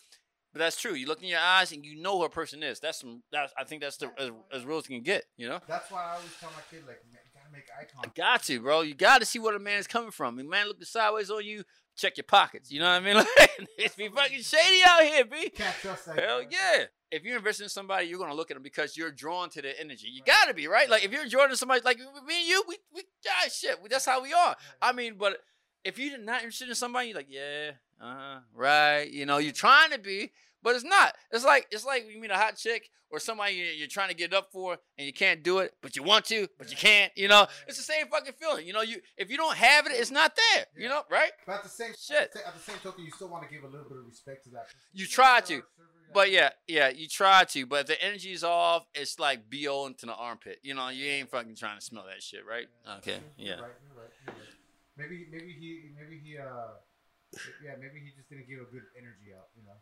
but 0.53 0.59
that's 0.59 0.79
true. 0.79 0.93
You 0.93 1.07
look 1.07 1.23
in 1.23 1.29
your 1.29 1.39
eyes 1.39 1.71
and 1.71 1.83
you 1.83 1.99
know 1.99 2.19
who 2.19 2.25
a 2.25 2.29
person 2.29 2.61
is. 2.61 2.79
That's 2.79 2.99
some. 2.99 3.23
That's 3.31 3.51
I 3.57 3.63
think 3.63 3.81
that's 3.81 3.97
the 3.97 4.11
as, 4.19 4.29
as 4.53 4.65
real 4.65 4.77
as 4.77 4.87
you 4.87 4.97
can 4.97 5.03
get. 5.03 5.25
You 5.35 5.49
know. 5.49 5.59
That's 5.67 5.89
why 5.89 6.03
I 6.03 6.15
always 6.15 6.29
tell 6.39 6.51
my 6.51 6.61
kid 6.69 6.85
like, 6.85 7.01
man, 7.11 7.19
you 7.25 7.31
gotta 7.33 7.51
make 7.51 7.65
eye 7.75 7.85
contact. 7.91 8.19
I 8.19 8.21
got 8.21 8.43
to, 8.43 8.61
bro. 8.61 8.81
You 8.81 8.93
got 8.93 9.21
to 9.21 9.25
see 9.25 9.39
where 9.39 9.53
the 9.53 9.59
man's 9.59 9.87
coming 9.87 10.11
from. 10.11 10.39
If 10.39 10.45
man 10.45 10.67
looking 10.67 10.83
sideways 10.85 11.31
on 11.31 11.43
you, 11.43 11.63
check 11.97 12.15
your 12.17 12.23
pockets. 12.23 12.71
You 12.71 12.79
know 12.79 12.85
what 12.85 13.01
I 13.01 13.13
mean? 13.13 13.15
Like, 13.37 13.67
it's 13.77 13.95
be 13.95 14.07
fucking 14.07 14.41
shady 14.41 14.81
out 14.85 15.01
here, 15.01 15.25
b. 15.25 15.35
You 15.43 15.49
can't 15.49 15.75
trust 15.81 16.05
that. 16.05 16.19
Hell 16.19 16.43
yeah. 16.43 16.85
If 17.11 17.23
you're 17.23 17.37
investing 17.37 17.65
in 17.65 17.69
somebody, 17.69 18.07
you're 18.07 18.19
gonna 18.19 18.33
look 18.33 18.51
at 18.51 18.55
them 18.55 18.63
because 18.63 18.95
you're 18.95 19.11
drawn 19.11 19.49
to 19.49 19.61
their 19.61 19.73
energy. 19.79 20.07
You 20.07 20.21
gotta 20.25 20.53
be 20.53 20.67
right. 20.67 20.89
Like 20.89 21.03
if 21.03 21.11
you're 21.11 21.25
drawn 21.27 21.49
to 21.49 21.57
somebody, 21.57 21.81
like 21.83 21.97
me 21.97 22.39
and 22.39 22.47
you, 22.47 22.63
we 22.67 22.77
we 22.93 23.03
ah, 23.27 23.49
shit. 23.49 23.77
That's 23.89 24.05
how 24.05 24.21
we 24.21 24.33
are. 24.33 24.55
I 24.81 24.93
mean, 24.93 25.15
but 25.17 25.37
if 25.83 25.97
you're 25.97 26.17
not 26.17 26.41
interested 26.41 26.69
in 26.69 26.75
somebody, 26.75 27.09
you're 27.09 27.17
like, 27.17 27.27
yeah, 27.29 27.71
uh 28.01 28.15
huh, 28.17 28.39
right. 28.53 29.09
You 29.09 29.25
know, 29.25 29.37
you're 29.37 29.53
trying 29.53 29.91
to 29.91 29.99
be, 29.99 30.31
but 30.67 30.75
it's 30.75 30.83
not. 30.83 31.15
It's 31.31 31.45
like 31.45 31.65
it's 31.71 31.85
like 31.85 32.05
you 32.13 32.19
meet 32.19 32.29
a 32.29 32.35
hot 32.35 32.57
chick 32.57 32.89
or 33.09 33.19
somebody 33.19 33.53
you- 33.53 33.63
you're 33.79 33.87
trying 33.87 34.09
to 34.09 34.13
get 34.13 34.33
up 34.33 34.51
for 34.51 34.77
and 34.97 35.07
you 35.07 35.13
can't 35.13 35.41
do 35.41 35.59
it, 35.59 35.73
but 35.81 35.95
you 35.95 36.03
want 36.03 36.25
to, 36.25 36.45
but 36.59 36.69
you 36.69 36.75
can't. 36.75 37.09
You 37.15 37.29
know, 37.29 37.47
it's 37.65 37.77
the 37.77 37.83
same 37.83 38.07
fucking 38.07 38.33
feeling. 38.33 38.67
You 38.67 38.73
know, 38.73 38.81
you 38.81 38.97
if 39.15 39.31
you 39.31 39.37
don't 39.37 39.55
have 39.55 39.85
it, 39.85 39.93
it's 39.93 40.11
not 40.11 40.37
there. 40.53 40.65
You 40.75 40.89
know, 40.89 41.03
right? 41.09 41.31
But 41.45 41.55
at 41.55 41.63
the 41.63 41.69
same 41.69 41.93
Shit. 41.97 42.17
At 42.17 42.33
the, 42.33 42.47
at 42.47 42.53
the 42.53 42.59
same 42.59 42.75
token, 42.83 43.05
you 43.05 43.11
still 43.11 43.29
want 43.29 43.47
to 43.47 43.49
give 43.53 43.63
a 43.63 43.67
little 43.67 43.87
bit 43.87 43.97
of 43.97 44.05
respect 44.05 44.43
to 44.43 44.49
that. 44.51 44.65
person. 44.65 44.79
You 44.91 45.03
Even 45.05 45.13
try 45.13 45.39
to, 45.39 45.63
But 46.13 46.31
yeah, 46.31 46.49
yeah, 46.67 46.89
you 46.89 47.07
try 47.07 47.45
to, 47.45 47.65
but 47.65 47.81
if 47.81 47.87
the 47.87 48.03
energy's 48.03 48.43
off, 48.43 48.85
it's 48.93 49.19
like 49.19 49.49
bo 49.49 49.85
into 49.87 50.05
the 50.05 50.15
armpit. 50.15 50.59
You 50.63 50.73
know, 50.73 50.89
you 50.89 51.05
ain't 51.05 51.31
fucking 51.31 51.55
trying 51.55 51.79
to 51.79 51.85
smell 51.85 52.03
that 52.07 52.21
shit, 52.21 52.45
right? 52.45 52.67
Okay, 52.99 53.19
You're 53.37 53.55
yeah. 53.55 53.61
right. 53.61 53.71
You're 53.87 54.03
right. 54.03 54.11
You're 54.25 54.35
right. 54.35 54.43
Maybe 54.97 55.27
maybe 55.31 55.51
he 55.53 55.91
maybe 55.95 56.19
he 56.23 56.37
uh 56.37 56.43
yeah, 57.63 57.75
maybe 57.79 57.99
he 57.99 58.09
just 58.15 58.29
didn't 58.29 58.47
give 58.47 58.59
a 58.59 58.65
good 58.71 58.83
energy 58.97 59.26
out. 59.26 59.26
You 59.26 59.26
know, 59.26 59.26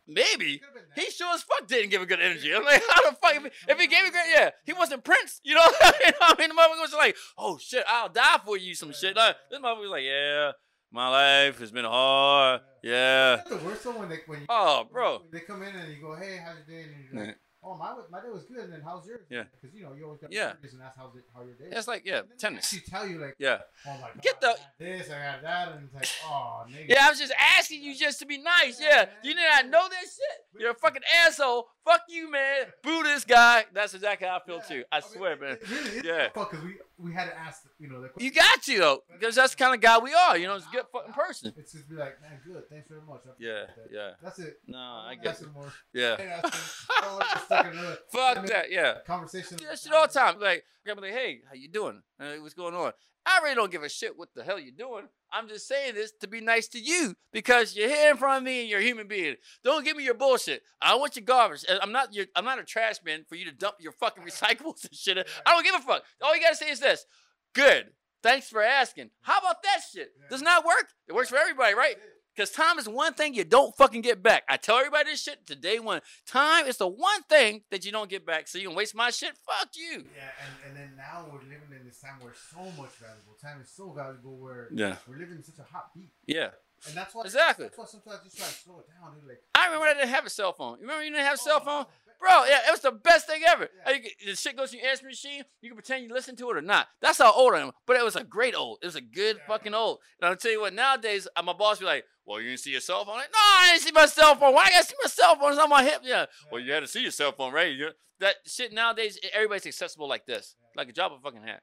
Maybe. 0.07 0.59
Could've 0.59 0.73
been 0.75 0.83
that. 0.95 1.03
He 1.03 1.09
sure 1.11 1.33
as 1.33 1.43
fuck 1.43 1.67
didn't 1.67 1.89
give 1.89 2.01
a 2.01 2.05
good 2.05 2.19
energy. 2.21 2.53
I'm 2.53 2.63
like, 2.63 2.81
how 2.89 3.09
the 3.09 3.15
fuck? 3.17 3.35
If 3.35 3.43
he, 3.43 3.71
if 3.71 3.79
he 3.79 3.87
gave 3.87 4.05
a 4.05 4.11
great, 4.11 4.25
yeah, 4.31 4.49
he 4.63 4.73
wasn't 4.73 5.03
Prince. 5.03 5.41
You 5.43 5.55
know, 5.55 5.65
you 5.81 6.11
know 6.11 6.17
I 6.21 6.35
mean? 6.37 6.49
The 6.49 6.55
motherfucker 6.55 6.81
was 6.81 6.93
like, 6.93 7.15
oh 7.37 7.57
shit, 7.57 7.83
I'll 7.87 8.09
die 8.09 8.39
for 8.45 8.57
you, 8.57 8.75
some 8.75 8.93
shit. 8.93 9.15
Like, 9.15 9.35
this 9.49 9.59
motherfucker 9.59 9.79
was 9.81 9.89
like, 9.89 10.03
yeah, 10.03 10.51
my 10.91 11.09
life 11.09 11.59
has 11.59 11.71
been 11.71 11.85
hard. 11.85 12.61
Yeah. 12.83 13.37
That's 13.37 13.49
the 13.49 13.57
worst 13.57 13.85
one 13.85 13.99
when 13.99 14.09
they 14.09 14.19
when 14.27 14.41
you, 14.41 14.45
Oh, 14.49 14.87
bro. 14.91 15.23
they 15.31 15.39
come 15.39 15.63
in 15.63 15.75
and 15.75 15.91
you 15.93 15.99
go, 16.01 16.15
hey, 16.15 16.39
how's 16.45 16.57
your 16.57 16.77
day? 16.77 16.83
And 16.83 16.93
you're 17.13 17.25
like, 17.25 17.37
oh, 17.65 17.75
my 17.77 17.93
my 18.11 18.21
day 18.21 18.29
was 18.31 18.43
good. 18.45 18.59
And 18.65 18.73
then 18.73 18.81
how's 18.83 19.05
yours? 19.07 19.21
Yeah. 19.29 19.43
Because 19.59 19.75
you 19.75 19.83
know 19.83 19.93
you 19.93 20.05
always 20.05 20.19
got 20.21 20.31
Yeah. 20.31 20.53
and 20.61 20.81
ask 20.81 20.97
how's 20.97 21.15
it 21.15 21.23
how 21.33 21.41
your 21.43 21.55
day. 21.55 21.75
It's 21.75 21.87
like, 21.87 22.03
yeah, 22.05 22.21
tennis. 22.37 22.65
actually 22.73 22.81
tell 22.89 23.07
you 23.07 23.19
like, 23.19 23.35
Yeah. 23.39 23.59
oh 23.87 23.93
my 23.93 24.07
god, 24.13 24.21
Get 24.21 24.39
the- 24.41 24.47
I 24.47 24.51
got 24.51 24.59
this, 24.79 25.09
I 25.09 25.19
got 25.31 25.41
that, 25.41 25.71
and 25.73 25.85
it's 25.85 25.93
like, 25.95 26.07
oh, 26.31 26.63
nigga. 26.69 26.89
Yeah, 26.89 27.05
I 27.05 27.09
was 27.09 27.19
just 27.19 27.33
asking 27.57 27.81
you 27.83 27.95
just 27.95 28.19
to 28.19 28.25
be 28.25 28.37
nice. 28.37 28.79
Yeah. 28.79 29.05
You 29.23 29.33
did 29.33 29.43
not 29.51 29.65
know 29.69 29.87
that 29.89 30.01
shit? 30.01 30.61
You're 30.61 30.71
a 30.71 30.75
fucking 30.75 31.01
asshole. 31.25 31.67
Fuck 31.83 32.01
you, 32.09 32.31
man. 32.31 32.65
Boo 32.83 33.03
this 33.03 33.25
guy. 33.25 33.65
That's 33.73 33.93
exactly 33.93 34.27
how 34.27 34.37
I 34.37 34.45
feel 34.45 34.61
too. 34.61 34.83
I 34.91 34.99
mean, 35.01 35.09
swear, 35.11 35.35
man. 35.37 35.57
It 35.61 35.69
really 35.69 35.89
is 35.97 36.03
Yeah. 36.03 36.29
because 36.33 36.63
we 36.63 36.77
we 36.97 37.13
had 37.13 37.25
to 37.25 37.37
ask, 37.37 37.63
you 37.79 37.89
know, 37.89 38.01
the 38.01 38.09
You 38.17 38.31
got 38.31 38.61
to 38.63 38.77
though, 38.79 39.03
because 39.11 39.35
that's 39.35 39.53
the 39.55 39.63
kind 39.63 39.75
of 39.75 39.81
guy 39.81 39.97
we 39.97 40.13
are. 40.13 40.37
You 40.37 40.47
know, 40.47 40.55
it's 40.55 40.65
a 40.65 40.69
good 40.71 40.85
fucking 40.91 41.13
person. 41.13 41.53
It's 41.57 41.73
just 41.73 41.89
be 41.89 41.95
like, 41.95 42.21
man, 42.21 42.39
good, 42.45 42.69
thanks 42.69 42.87
very 42.87 43.01
much. 43.01 43.21
Yeah, 43.39 43.65
that." 43.75 43.87
yeah. 43.91 44.11
That's 44.23 44.39
it. 44.39 44.59
No, 44.67 44.77
I 44.77 45.15
don't 45.15 45.23
get 45.23 45.41
it. 45.41 45.53
more. 45.53 45.71
Yeah. 45.93 46.15
I 46.17 46.21
ain't 46.21 46.31
asking. 46.31 46.87
I 46.89 47.01
don't 47.01 47.13
wanna 47.13 47.25
get 47.33 47.43
stuck 47.43 47.65
in 47.65 47.71
another 47.73 47.97
Fuck 48.11 48.45
that. 48.47 48.71
Yeah. 48.71 48.93
Conversation. 49.05 49.57
do 49.57 49.65
that 49.65 49.79
shit 49.79 49.91
all 49.93 50.07
the 50.07 50.13
time. 50.13 50.39
Like, 50.39 50.63
I'm 50.89 50.97
like, 50.99 51.11
hey, 51.11 51.41
how 51.47 51.55
you 51.55 51.67
doing? 51.67 52.01
Uh, 52.19 52.33
what's 52.41 52.53
going 52.53 52.75
on? 52.75 52.93
I 53.25 53.39
really 53.41 53.55
don't 53.55 53.71
give 53.71 53.83
a 53.83 53.89
shit 53.89 54.17
what 54.17 54.29
the 54.35 54.43
hell 54.43 54.59
you're 54.59 54.71
doing. 54.71 55.07
I'm 55.31 55.47
just 55.47 55.67
saying 55.67 55.95
this 55.95 56.11
to 56.21 56.27
be 56.27 56.41
nice 56.41 56.67
to 56.69 56.79
you 56.79 57.15
because 57.31 57.75
you're 57.75 57.89
here 57.89 58.11
in 58.11 58.17
front 58.17 58.37
of 58.37 58.43
me 58.43 58.61
and 58.61 58.69
you're 58.69 58.79
a 58.79 58.83
human 58.83 59.07
being. 59.07 59.35
Don't 59.63 59.83
give 59.83 59.97
me 59.97 60.03
your 60.03 60.13
bullshit. 60.13 60.61
I 60.81 60.95
want 60.95 61.15
your 61.15 61.25
garbage. 61.25 61.65
I'm 61.81 61.91
not 61.91 62.13
your. 62.13 62.25
I'm 62.35 62.45
not 62.45 62.59
a 62.59 62.63
trash 62.63 62.97
man 63.03 63.25
for 63.27 63.35
you 63.35 63.45
to 63.45 63.51
dump 63.51 63.75
your 63.79 63.91
fucking 63.93 64.23
recyclables 64.27 64.85
and 64.85 64.93
shit. 64.93 65.17
I 65.45 65.51
don't 65.51 65.63
give 65.63 65.75
a 65.75 65.79
fuck. 65.79 66.03
All 66.21 66.35
you 66.35 66.41
gotta 66.41 66.55
say 66.55 66.69
is 66.69 66.79
this. 66.79 67.05
Good. 67.53 67.87
Thanks 68.21 68.49
for 68.49 68.61
asking. 68.61 69.11
How 69.21 69.39
about 69.39 69.61
that 69.63 69.81
shit? 69.91 70.09
Does 70.29 70.41
not 70.41 70.65
work? 70.65 70.87
It 71.07 71.13
works 71.13 71.29
for 71.29 71.37
everybody, 71.37 71.75
right? 71.75 71.95
Because 72.35 72.51
time 72.51 72.77
is 72.77 72.89
one 72.89 73.13
thing 73.13 73.33
you 73.33 73.45
don't 73.45 73.75
fucking 73.77 74.01
get 74.01 74.21
back. 74.21 74.43
I 74.49 74.57
tell 74.57 74.77
everybody 74.77 75.11
this 75.11 75.23
shit 75.23 75.47
to 75.47 75.55
day 75.55 75.79
one. 75.79 76.01
Time 76.27 76.65
is 76.67 76.77
the 76.77 76.87
one 76.87 77.23
thing 77.29 77.61
that 77.71 77.85
you 77.85 77.91
don't 77.93 78.09
get 78.09 78.25
back. 78.25 78.47
So 78.47 78.57
you 78.57 78.67
can 78.67 78.75
waste 78.75 78.93
my 78.93 79.09
shit? 79.09 79.31
Fuck 79.45 79.69
you. 79.75 80.03
Yeah, 80.15 80.31
and, 80.43 80.53
and 80.67 80.77
then 80.77 80.91
now 80.97 81.25
we're 81.31 81.39
living 81.39 81.71
in 81.79 81.85
this 81.85 81.99
time 81.99 82.15
where 82.19 82.33
so 82.51 82.59
much 82.81 82.91
valuable. 82.99 83.35
Time 83.41 83.61
is 83.61 83.69
so 83.69 83.91
valuable 83.91 84.37
where 84.37 84.67
Yeah. 84.73 84.97
we're 85.07 85.17
living 85.17 85.37
in 85.37 85.43
such 85.43 85.59
a 85.59 85.63
hot 85.63 85.93
beat. 85.95 86.09
Yeah. 86.27 86.49
And 86.87 86.95
that's 86.97 87.15
why 87.15 87.23
Exactly. 87.23 87.65
That's 87.65 87.77
why 87.77 87.85
sometimes 87.85 88.19
I 88.19 88.23
just 88.25 88.37
try 88.37 88.47
to 88.47 88.53
slow 88.53 88.79
it 88.79 88.87
down. 88.89 89.15
Dude. 89.15 89.29
Like, 89.29 89.41
I 89.55 89.67
remember 89.67 89.85
I 89.87 89.93
didn't 89.93 90.09
have 90.09 90.25
a 90.25 90.29
cell 90.29 90.51
phone. 90.51 90.75
You 90.79 90.81
remember 90.83 91.03
you 91.05 91.11
didn't 91.11 91.25
have 91.25 91.35
a 91.35 91.37
cell 91.37 91.59
oh, 91.61 91.65
phone? 91.65 91.85
oh, 91.87 92.04
Bro, 92.19 92.45
yeah, 92.45 92.59
it 92.67 92.71
was 92.71 92.81
the 92.81 92.91
best 92.91 93.27
thing 93.27 93.41
ever. 93.47 93.69
Yeah. 93.87 93.97
The 94.25 94.35
shit 94.35 94.55
goes 94.57 94.71
to 94.71 94.77
your 94.77 94.87
answering 94.87 95.09
machine. 95.11 95.43
You 95.61 95.69
can 95.69 95.75
pretend 95.75 96.03
you 96.03 96.13
listen 96.13 96.35
to 96.37 96.49
it 96.51 96.57
or 96.57 96.61
not. 96.61 96.87
That's 97.01 97.17
how 97.19 97.31
old 97.33 97.53
I 97.53 97.59
am. 97.61 97.71
But 97.85 97.97
it 97.97 98.03
was 98.03 98.15
a 98.15 98.23
great 98.23 98.55
old. 98.55 98.79
It 98.81 98.85
was 98.85 98.95
a 98.95 99.01
good 99.01 99.37
Yeah. 99.37 99.47
fucking 99.47 99.73
old. 99.73 99.99
And 100.19 100.29
I'll 100.29 100.35
tell 100.35 100.51
you 100.51 100.61
what, 100.61 100.73
nowadays, 100.73 101.27
uh, 101.35 101.41
my 101.43 101.53
boss 101.53 101.79
be 101.79 101.85
like, 101.85 102.05
well, 102.25 102.41
you 102.41 102.49
didn't 102.49 102.61
see 102.61 102.71
your 102.71 102.81
cell 102.81 103.05
phone? 103.05 103.15
I'm 103.15 103.19
like, 103.21 103.31
no, 103.31 103.39
I 103.39 103.69
didn't 103.71 103.83
see 103.83 103.91
my 103.93 104.05
cell 104.07 104.35
phone. 104.35 104.53
Why 104.53 104.63
I 104.65 104.69
gotta 104.71 104.85
see 104.85 104.95
my 105.03 105.09
cell 105.09 105.35
phone? 105.35 105.51
It's 105.51 105.61
on 105.61 105.69
my 105.69 105.83
hip. 105.83 106.01
Yeah. 106.03 106.25
Well, 106.51 106.61
you 106.61 106.71
had 106.71 106.79
to 106.81 106.87
see 106.87 107.01
your 107.01 107.11
cell 107.11 107.31
phone, 107.31 107.53
right? 107.53 107.71
You 107.73 107.89
that 108.19 108.35
shit 108.47 108.71
nowadays, 108.73 109.19
everybody's 109.33 109.65
accessible 109.67 110.07
like 110.07 110.25
this. 110.25 110.55
Yeah. 110.59 110.67
Like 110.77 110.89
a 110.89 110.93
job 110.93 111.11
of 111.13 111.21
fucking 111.21 111.43
hat. 111.43 111.61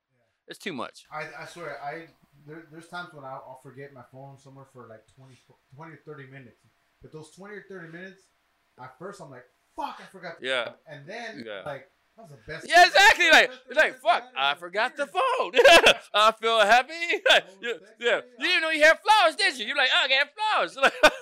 It's 0.48 0.58
too 0.58 0.72
much. 0.72 1.04
I, 1.10 1.28
I 1.40 1.46
swear, 1.46 1.78
I 1.82 2.06
there, 2.46 2.64
there's 2.70 2.88
times 2.88 3.08
when 3.12 3.24
I'll, 3.24 3.42
I'll 3.48 3.60
forget 3.62 3.92
my 3.94 4.02
phone 4.12 4.36
somewhere 4.38 4.66
for 4.72 4.86
like 4.88 5.00
20, 5.16 5.34
20 5.76 5.92
or 5.92 5.98
30 6.04 6.26
minutes. 6.30 6.58
But 7.00 7.12
those 7.12 7.30
20 7.34 7.54
or 7.54 7.64
30 7.68 7.88
minutes, 7.92 8.22
at 8.80 8.98
first 8.98 9.20
I'm 9.20 9.30
like, 9.30 9.44
fuck, 9.76 10.00
I 10.00 10.06
forgot. 10.10 10.40
the 10.40 10.46
Yeah. 10.46 10.64
phone. 10.66 10.74
And 10.86 11.06
then, 11.06 11.44
Yeah. 11.46 11.62
like, 11.64 11.88
that 12.16 12.22
was 12.22 12.30
the 12.32 12.52
best. 12.52 12.66
Yeah, 12.68 12.86
exactly. 12.86 13.30
Like, 13.30 13.48
best 13.48 13.60
you're 13.66 13.74
30 13.74 13.80
like, 13.92 14.00
fuck, 14.00 14.22
I 14.36 14.40
had 14.46 14.50
I 14.50 14.52
in 14.52 14.58
forgot 14.58 14.96
the 14.96 15.06
phone. 15.06 15.52
I 16.14 16.32
feel 16.32 16.60
happy. 16.60 16.92
yeah, 17.30 17.38
thanks, 17.60 17.90
yeah. 17.98 18.20
You 18.38 18.46
didn't 18.46 18.62
know 18.62 18.70
you 18.70 18.82
had 18.82 18.98
flowers, 19.00 19.36
did 19.36 19.58
you? 19.58 19.66
You're 19.66 19.76
like, 19.76 19.90
oh, 19.94 20.04
I 20.04 20.08
got 20.08 20.28
flowers. 20.34 20.92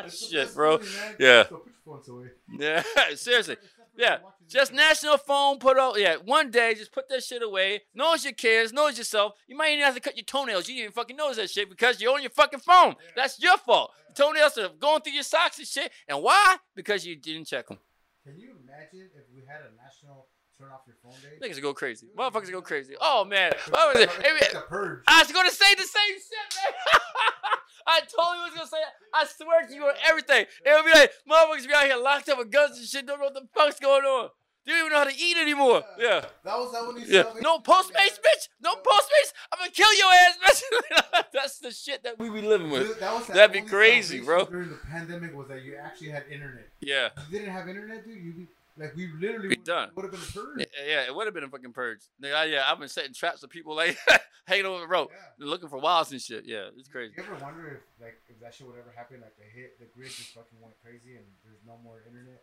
Like, 0.00 0.12
shit, 0.12 0.54
bro. 0.54 0.78
Yeah. 1.18 1.42
So 1.48 1.56
put 1.56 1.66
your 1.66 1.74
phones 1.84 2.08
away. 2.08 2.26
yeah, 2.56 2.82
seriously. 3.16 3.56
Yeah, 3.98 4.18
Just 4.48 4.72
national 4.72 5.18
phone, 5.18 5.58
put 5.58 5.76
out, 5.76 5.98
yeah, 5.98 6.16
one 6.24 6.52
day, 6.52 6.72
just 6.74 6.92
put 6.92 7.08
that 7.08 7.22
shit 7.24 7.42
away. 7.42 7.82
Knows 7.94 8.22
your 8.24 8.32
kids, 8.32 8.72
knows 8.72 8.96
yourself. 8.96 9.32
You 9.48 9.56
might 9.56 9.72
even 9.72 9.84
have 9.84 9.94
to 9.96 10.00
cut 10.00 10.16
your 10.16 10.24
toenails. 10.24 10.68
You 10.68 10.74
didn't 10.76 10.84
even 10.84 10.92
fucking 10.92 11.16
notice 11.16 11.36
that 11.38 11.50
shit 11.50 11.68
because 11.68 12.00
you're 12.00 12.14
on 12.14 12.22
your 12.22 12.30
fucking 12.30 12.60
phone. 12.60 12.90
Yeah. 12.90 13.10
That's 13.16 13.42
your 13.42 13.58
fault. 13.58 13.90
Your 14.06 14.14
toenails 14.28 14.56
are 14.56 14.68
going 14.78 15.02
through 15.02 15.14
your 15.14 15.24
socks 15.24 15.58
and 15.58 15.66
shit. 15.66 15.90
And 16.08 16.22
why? 16.22 16.56
Because 16.76 17.04
you 17.04 17.16
didn't 17.16 17.46
check 17.48 17.66
them. 17.66 17.78
Can 18.24 18.38
you 18.38 18.52
imagine 18.62 19.10
if 19.16 19.24
we 19.34 19.42
had 19.46 19.62
a 19.62 19.74
national 19.82 20.28
turn 20.60 20.70
off 20.70 20.82
your 20.86 20.96
phone 21.02 21.12
day? 21.20 21.44
Niggas 21.44 21.60
go 21.60 21.74
crazy. 21.74 22.06
Motherfuckers 22.16 22.52
go 22.52 22.62
crazy. 22.62 22.94
Oh, 23.00 23.24
man. 23.24 23.50
It's 23.52 23.68
What 23.68 23.94
was 23.94 24.04
it? 24.04 24.10
it's 24.20 24.54
like 24.54 24.64
a 24.64 24.66
purge. 24.68 25.02
I 25.08 25.22
was 25.22 25.32
gonna 25.32 25.50
say 25.50 25.74
the 25.74 25.82
same 25.82 26.14
shit, 26.14 26.56
man. 26.62 27.00
I 27.88 28.00
totally 28.00 28.44
was 28.44 28.52
gonna 28.54 28.66
say 28.68 28.76
it. 28.76 28.92
I 29.14 29.24
swear 29.26 29.66
to 29.66 29.74
you 29.74 29.82
on 29.84 29.94
everything. 30.06 30.44
It 30.64 30.70
would 30.76 30.84
be 30.84 30.92
like 30.98 31.10
motherfuckers 31.28 31.66
be 31.66 31.72
out 31.74 31.84
here 31.84 31.96
locked 31.96 32.28
up 32.28 32.36
with 32.38 32.50
guns 32.52 32.76
and 32.78 32.86
shit, 32.86 33.06
don't 33.06 33.18
know 33.18 33.24
what 33.26 33.34
the 33.34 33.48
fuck's 33.56 33.80
going 33.80 34.04
on. 34.04 34.28
They 34.66 34.72
don't 34.72 34.80
even 34.80 34.92
know 34.92 34.98
how 34.98 35.04
to 35.04 35.16
eat 35.18 35.36
anymore. 35.38 35.82
Yeah. 35.98 36.26
That 36.44 36.58
was 36.58 36.72
that 36.72 36.86
when 36.86 36.96
you 36.98 37.04
Yeah. 37.08 37.32
said- 37.32 37.42
No 37.42 37.58
Postmates, 37.60 38.18
bitch. 38.20 38.48
No 38.60 38.74
Postmates. 38.74 39.32
I'm 39.50 39.58
gonna 39.60 39.70
kill 39.70 39.94
your 39.96 40.12
ass, 40.12 40.36
bitch. 40.44 41.24
That's 41.32 41.58
the 41.60 41.70
shit 41.70 42.02
that 42.02 42.18
we 42.18 42.28
be 42.28 42.42
living 42.42 42.70
with. 42.70 43.00
That 43.00 43.14
was 43.14 43.26
that 43.28 43.34
That'd 43.34 43.64
be 43.64 43.66
crazy, 43.68 44.20
bro. 44.20 44.44
During 44.44 44.68
the 44.68 44.76
pandemic, 44.76 45.34
was 45.34 45.48
that 45.48 45.62
you 45.62 45.76
actually 45.82 46.10
had 46.10 46.24
internet. 46.30 46.68
Yeah. 46.80 47.08
If 47.16 47.32
you 47.32 47.38
didn't 47.38 47.54
have 47.54 47.66
internet, 47.68 48.04
dude, 48.04 48.22
you 48.22 48.32
be 48.34 48.46
like 48.78 48.94
we 48.96 49.08
literally 49.18 49.48
would, 49.48 49.64
done. 49.64 49.90
would 49.96 50.04
have 50.04 50.12
been 50.12 50.20
a 50.20 50.32
purge. 50.32 50.58
Yeah, 50.58 50.84
yeah, 50.86 51.00
it 51.06 51.14
would 51.14 51.26
have 51.26 51.34
been 51.34 51.44
a 51.44 51.48
fucking 51.48 51.72
purge. 51.72 52.00
Nigga, 52.22 52.50
yeah, 52.52 52.64
I've 52.66 52.78
been 52.78 52.88
setting 52.88 53.12
traps 53.14 53.42
of 53.42 53.50
people 53.50 53.74
like 53.76 53.96
hanging 54.46 54.66
over 54.66 54.80
the 54.80 54.86
rope, 54.86 55.10
Yeah. 55.12 55.46
looking 55.46 55.68
for 55.68 55.78
wilds 55.78 56.12
and 56.12 56.20
shit. 56.20 56.44
Yeah, 56.46 56.68
it's 56.76 56.88
crazy. 56.88 57.14
You 57.16 57.22
ever 57.24 57.34
wonder 57.44 57.68
if 57.68 58.02
like 58.02 58.16
if 58.28 58.38
that 58.40 58.54
shit 58.54 58.66
would 58.66 58.78
ever 58.78 58.92
happen? 58.96 59.20
Like 59.20 59.36
the 59.36 59.44
hit, 59.44 59.78
the 59.78 59.86
grid 59.94 60.10
just 60.10 60.34
fucking 60.34 60.58
went 60.60 60.74
crazy 60.82 61.16
and 61.16 61.24
there's 61.44 61.60
no 61.66 61.78
more 61.82 62.02
internet. 62.06 62.42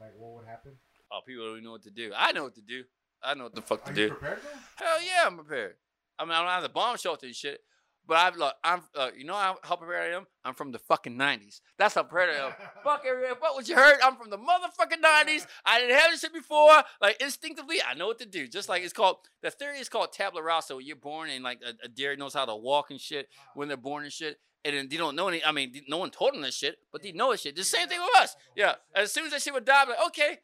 Like 0.00 0.12
what 0.18 0.34
would 0.40 0.46
happen? 0.46 0.72
Oh, 1.12 1.20
people 1.26 1.44
don't 1.44 1.52
even 1.54 1.64
know 1.64 1.70
what 1.72 1.82
to 1.84 1.90
do. 1.90 2.12
I 2.16 2.32
know 2.32 2.42
what 2.44 2.54
to 2.56 2.60
do. 2.62 2.84
I 3.22 3.34
know 3.34 3.44
what 3.44 3.54
the 3.54 3.62
fuck 3.62 3.84
to 3.84 3.90
Are 3.92 3.94
do. 3.94 4.08
prepared? 4.10 4.38
Hell 4.76 4.98
yeah, 5.02 5.24
I'm 5.26 5.36
prepared. 5.36 5.74
I 6.18 6.24
mean, 6.24 6.32
I 6.32 6.40
don't 6.40 6.48
have 6.50 6.62
the 6.62 6.68
bomb 6.68 6.96
shelter 6.96 7.26
and 7.26 7.34
shit, 7.34 7.60
but 8.06 8.16
I 8.16 8.36
look, 8.36 8.54
I'm, 8.62 8.82
uh, 8.94 9.10
you 9.16 9.24
know 9.24 9.34
how, 9.34 9.56
how 9.62 9.76
prepared 9.76 10.12
I 10.12 10.16
am? 10.16 10.26
I'm 10.44 10.54
from 10.54 10.72
the 10.72 10.78
fucking 10.78 11.16
'90s. 11.16 11.60
That's 11.78 11.94
how 11.94 12.02
prepared 12.04 12.36
I 12.36 12.46
am. 12.46 12.52
Fuck 12.84 13.04
everybody. 13.06 13.34
Fuck 13.40 13.54
what 13.54 13.68
you 13.68 13.74
heard. 13.74 13.98
I'm 14.02 14.16
from 14.16 14.30
the 14.30 14.38
motherfucking 14.38 15.02
'90s. 15.02 15.46
I 15.64 15.80
didn't 15.80 15.98
have 15.98 16.10
this 16.10 16.20
shit 16.20 16.32
before. 16.32 16.82
Like 17.00 17.20
instinctively, 17.20 17.78
I 17.82 17.94
know 17.94 18.06
what 18.06 18.18
to 18.20 18.26
do. 18.26 18.46
Just 18.46 18.68
like 18.68 18.82
it's 18.82 18.92
called 18.92 19.16
the 19.42 19.50
theory 19.50 19.78
is 19.78 19.88
called 19.88 20.12
tabula 20.12 20.42
rasa. 20.42 20.78
You're 20.80 20.96
born 20.96 21.30
and 21.30 21.42
like 21.42 21.60
a, 21.66 21.86
a 21.86 21.88
deer 21.88 22.16
knows 22.16 22.34
how 22.34 22.44
to 22.44 22.54
walk 22.54 22.90
and 22.90 23.00
shit 23.00 23.28
when 23.54 23.68
they're 23.68 23.76
born 23.76 24.04
and 24.04 24.12
shit. 24.12 24.38
And 24.64 24.76
then 24.76 24.88
they 24.88 24.96
don't 24.96 25.14
know 25.14 25.28
any. 25.28 25.44
I 25.44 25.52
mean, 25.52 25.72
no 25.88 25.98
one 25.98 26.10
told 26.10 26.34
them 26.34 26.42
this 26.42 26.56
shit, 26.56 26.78
but 26.92 27.02
they 27.02 27.12
know 27.12 27.30
this 27.32 27.42
shit. 27.42 27.54
The 27.54 27.64
same 27.64 27.88
thing 27.88 28.00
with 28.00 28.22
us. 28.22 28.36
Yeah. 28.56 28.74
As 28.94 29.12
soon 29.12 29.26
as 29.26 29.32
that 29.32 29.42
shit 29.42 29.54
would 29.54 29.64
die, 29.64 29.82
I'm 29.82 29.88
like, 29.88 30.06
okay, 30.08 30.38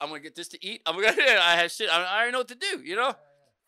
I'm 0.00 0.08
gonna 0.08 0.20
get 0.20 0.34
this 0.34 0.48
to 0.48 0.66
eat. 0.66 0.82
I'm 0.86 0.96
gonna. 0.96 1.08
I 1.18 1.56
have 1.56 1.70
shit. 1.70 1.88
I, 1.88 2.02
I 2.02 2.16
already 2.16 2.32
know 2.32 2.38
what 2.38 2.48
to 2.48 2.54
do. 2.54 2.80
You 2.82 2.96
know. 2.96 3.14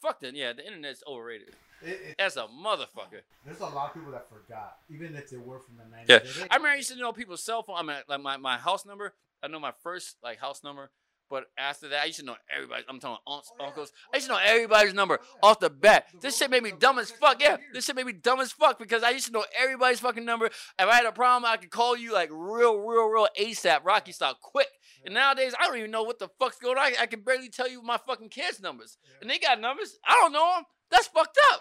Fuck 0.00 0.20
that. 0.20 0.34
Yeah, 0.34 0.52
the 0.52 0.66
internet's 0.66 1.02
overrated. 1.06 1.54
It, 1.82 2.16
a 2.36 2.46
motherfucker. 2.48 3.22
there's 3.44 3.60
a 3.60 3.64
lot 3.66 3.88
of 3.88 3.94
people 3.94 4.12
that 4.12 4.28
forgot, 4.28 4.78
even 4.90 5.14
if 5.16 5.30
they 5.30 5.36
were 5.38 5.60
from 5.60 5.76
the 5.76 5.84
90s. 5.84 6.04
Yeah. 6.08 6.18
They- 6.18 6.24
they- 6.42 6.48
I 6.50 6.56
remember 6.56 6.68
I 6.68 6.76
used 6.76 6.90
to 6.92 6.98
know 6.98 7.12
people's 7.12 7.42
cell 7.42 7.62
phone. 7.62 7.76
I 7.78 7.82
mean, 7.82 7.96
like 8.08 8.20
my, 8.20 8.36
my 8.36 8.58
house 8.58 8.84
number. 8.84 9.14
I 9.42 9.48
know 9.48 9.58
my 9.58 9.72
first 9.82 10.16
like 10.22 10.38
house 10.38 10.62
number, 10.62 10.90
but 11.30 11.44
after 11.56 11.88
that, 11.88 12.02
I 12.02 12.04
used 12.06 12.18
to 12.18 12.24
know 12.26 12.36
everybody. 12.54 12.84
I'm 12.88 13.00
talking 13.00 13.22
aunts, 13.26 13.50
Oh, 13.52 13.56
yeah. 13.60 13.66
uncles. 13.68 13.92
Oh, 13.94 14.10
I 14.12 14.16
used 14.18 14.26
to 14.26 14.32
know 14.34 14.40
everybody's 14.44 14.92
number 14.92 15.18
Oh, 15.22 15.26
yeah. 15.42 15.48
off 15.48 15.60
the 15.60 15.70
bat. 15.70 16.08
The 16.12 16.18
This 16.18 16.36
shit 16.36 16.50
made 16.50 16.62
me 16.62 16.72
dumb 16.78 16.98
as 16.98 17.10
fuck. 17.10 17.40
Yeah, 17.40 17.56
this 17.72 17.86
shit 17.86 17.96
made 17.96 18.04
me 18.04 18.12
dumb 18.12 18.40
as 18.40 18.52
fuck 18.52 18.78
because 18.78 19.02
I 19.02 19.10
used 19.10 19.26
to 19.26 19.32
know 19.32 19.44
everybody's 19.58 20.00
fucking 20.00 20.24
number. 20.26 20.46
If 20.46 20.54
I 20.78 20.94
had 20.94 21.06
a 21.06 21.12
problem, 21.12 21.50
I 21.50 21.56
could 21.56 21.70
call 21.70 21.96
you 21.96 22.12
like 22.12 22.28
real, 22.30 22.76
real, 22.80 23.06
real 23.06 23.28
ASAP, 23.40 23.80
Rocky 23.84 24.12
style, 24.12 24.36
quick. 24.42 24.68
And 25.06 25.14
nowadays, 25.14 25.54
I 25.58 25.64
don't 25.66 25.78
even 25.78 25.90
know 25.90 26.02
what 26.02 26.18
the 26.18 26.28
fuck's 26.38 26.58
going 26.58 26.76
on. 26.76 26.84
I, 26.84 26.94
I 27.00 27.06
can 27.06 27.20
barely 27.22 27.48
tell 27.48 27.66
you 27.70 27.80
my 27.82 27.96
fucking 28.06 28.28
kids' 28.28 28.60
numbers, 28.60 28.98
Yeah. 29.02 29.18
and 29.22 29.30
they 29.30 29.38
got 29.38 29.58
numbers. 29.58 29.98
I 30.04 30.12
don't 30.20 30.32
know 30.32 30.52
them. 30.56 30.64
That's 30.90 31.06
fucked 31.08 31.38
up. 31.52 31.60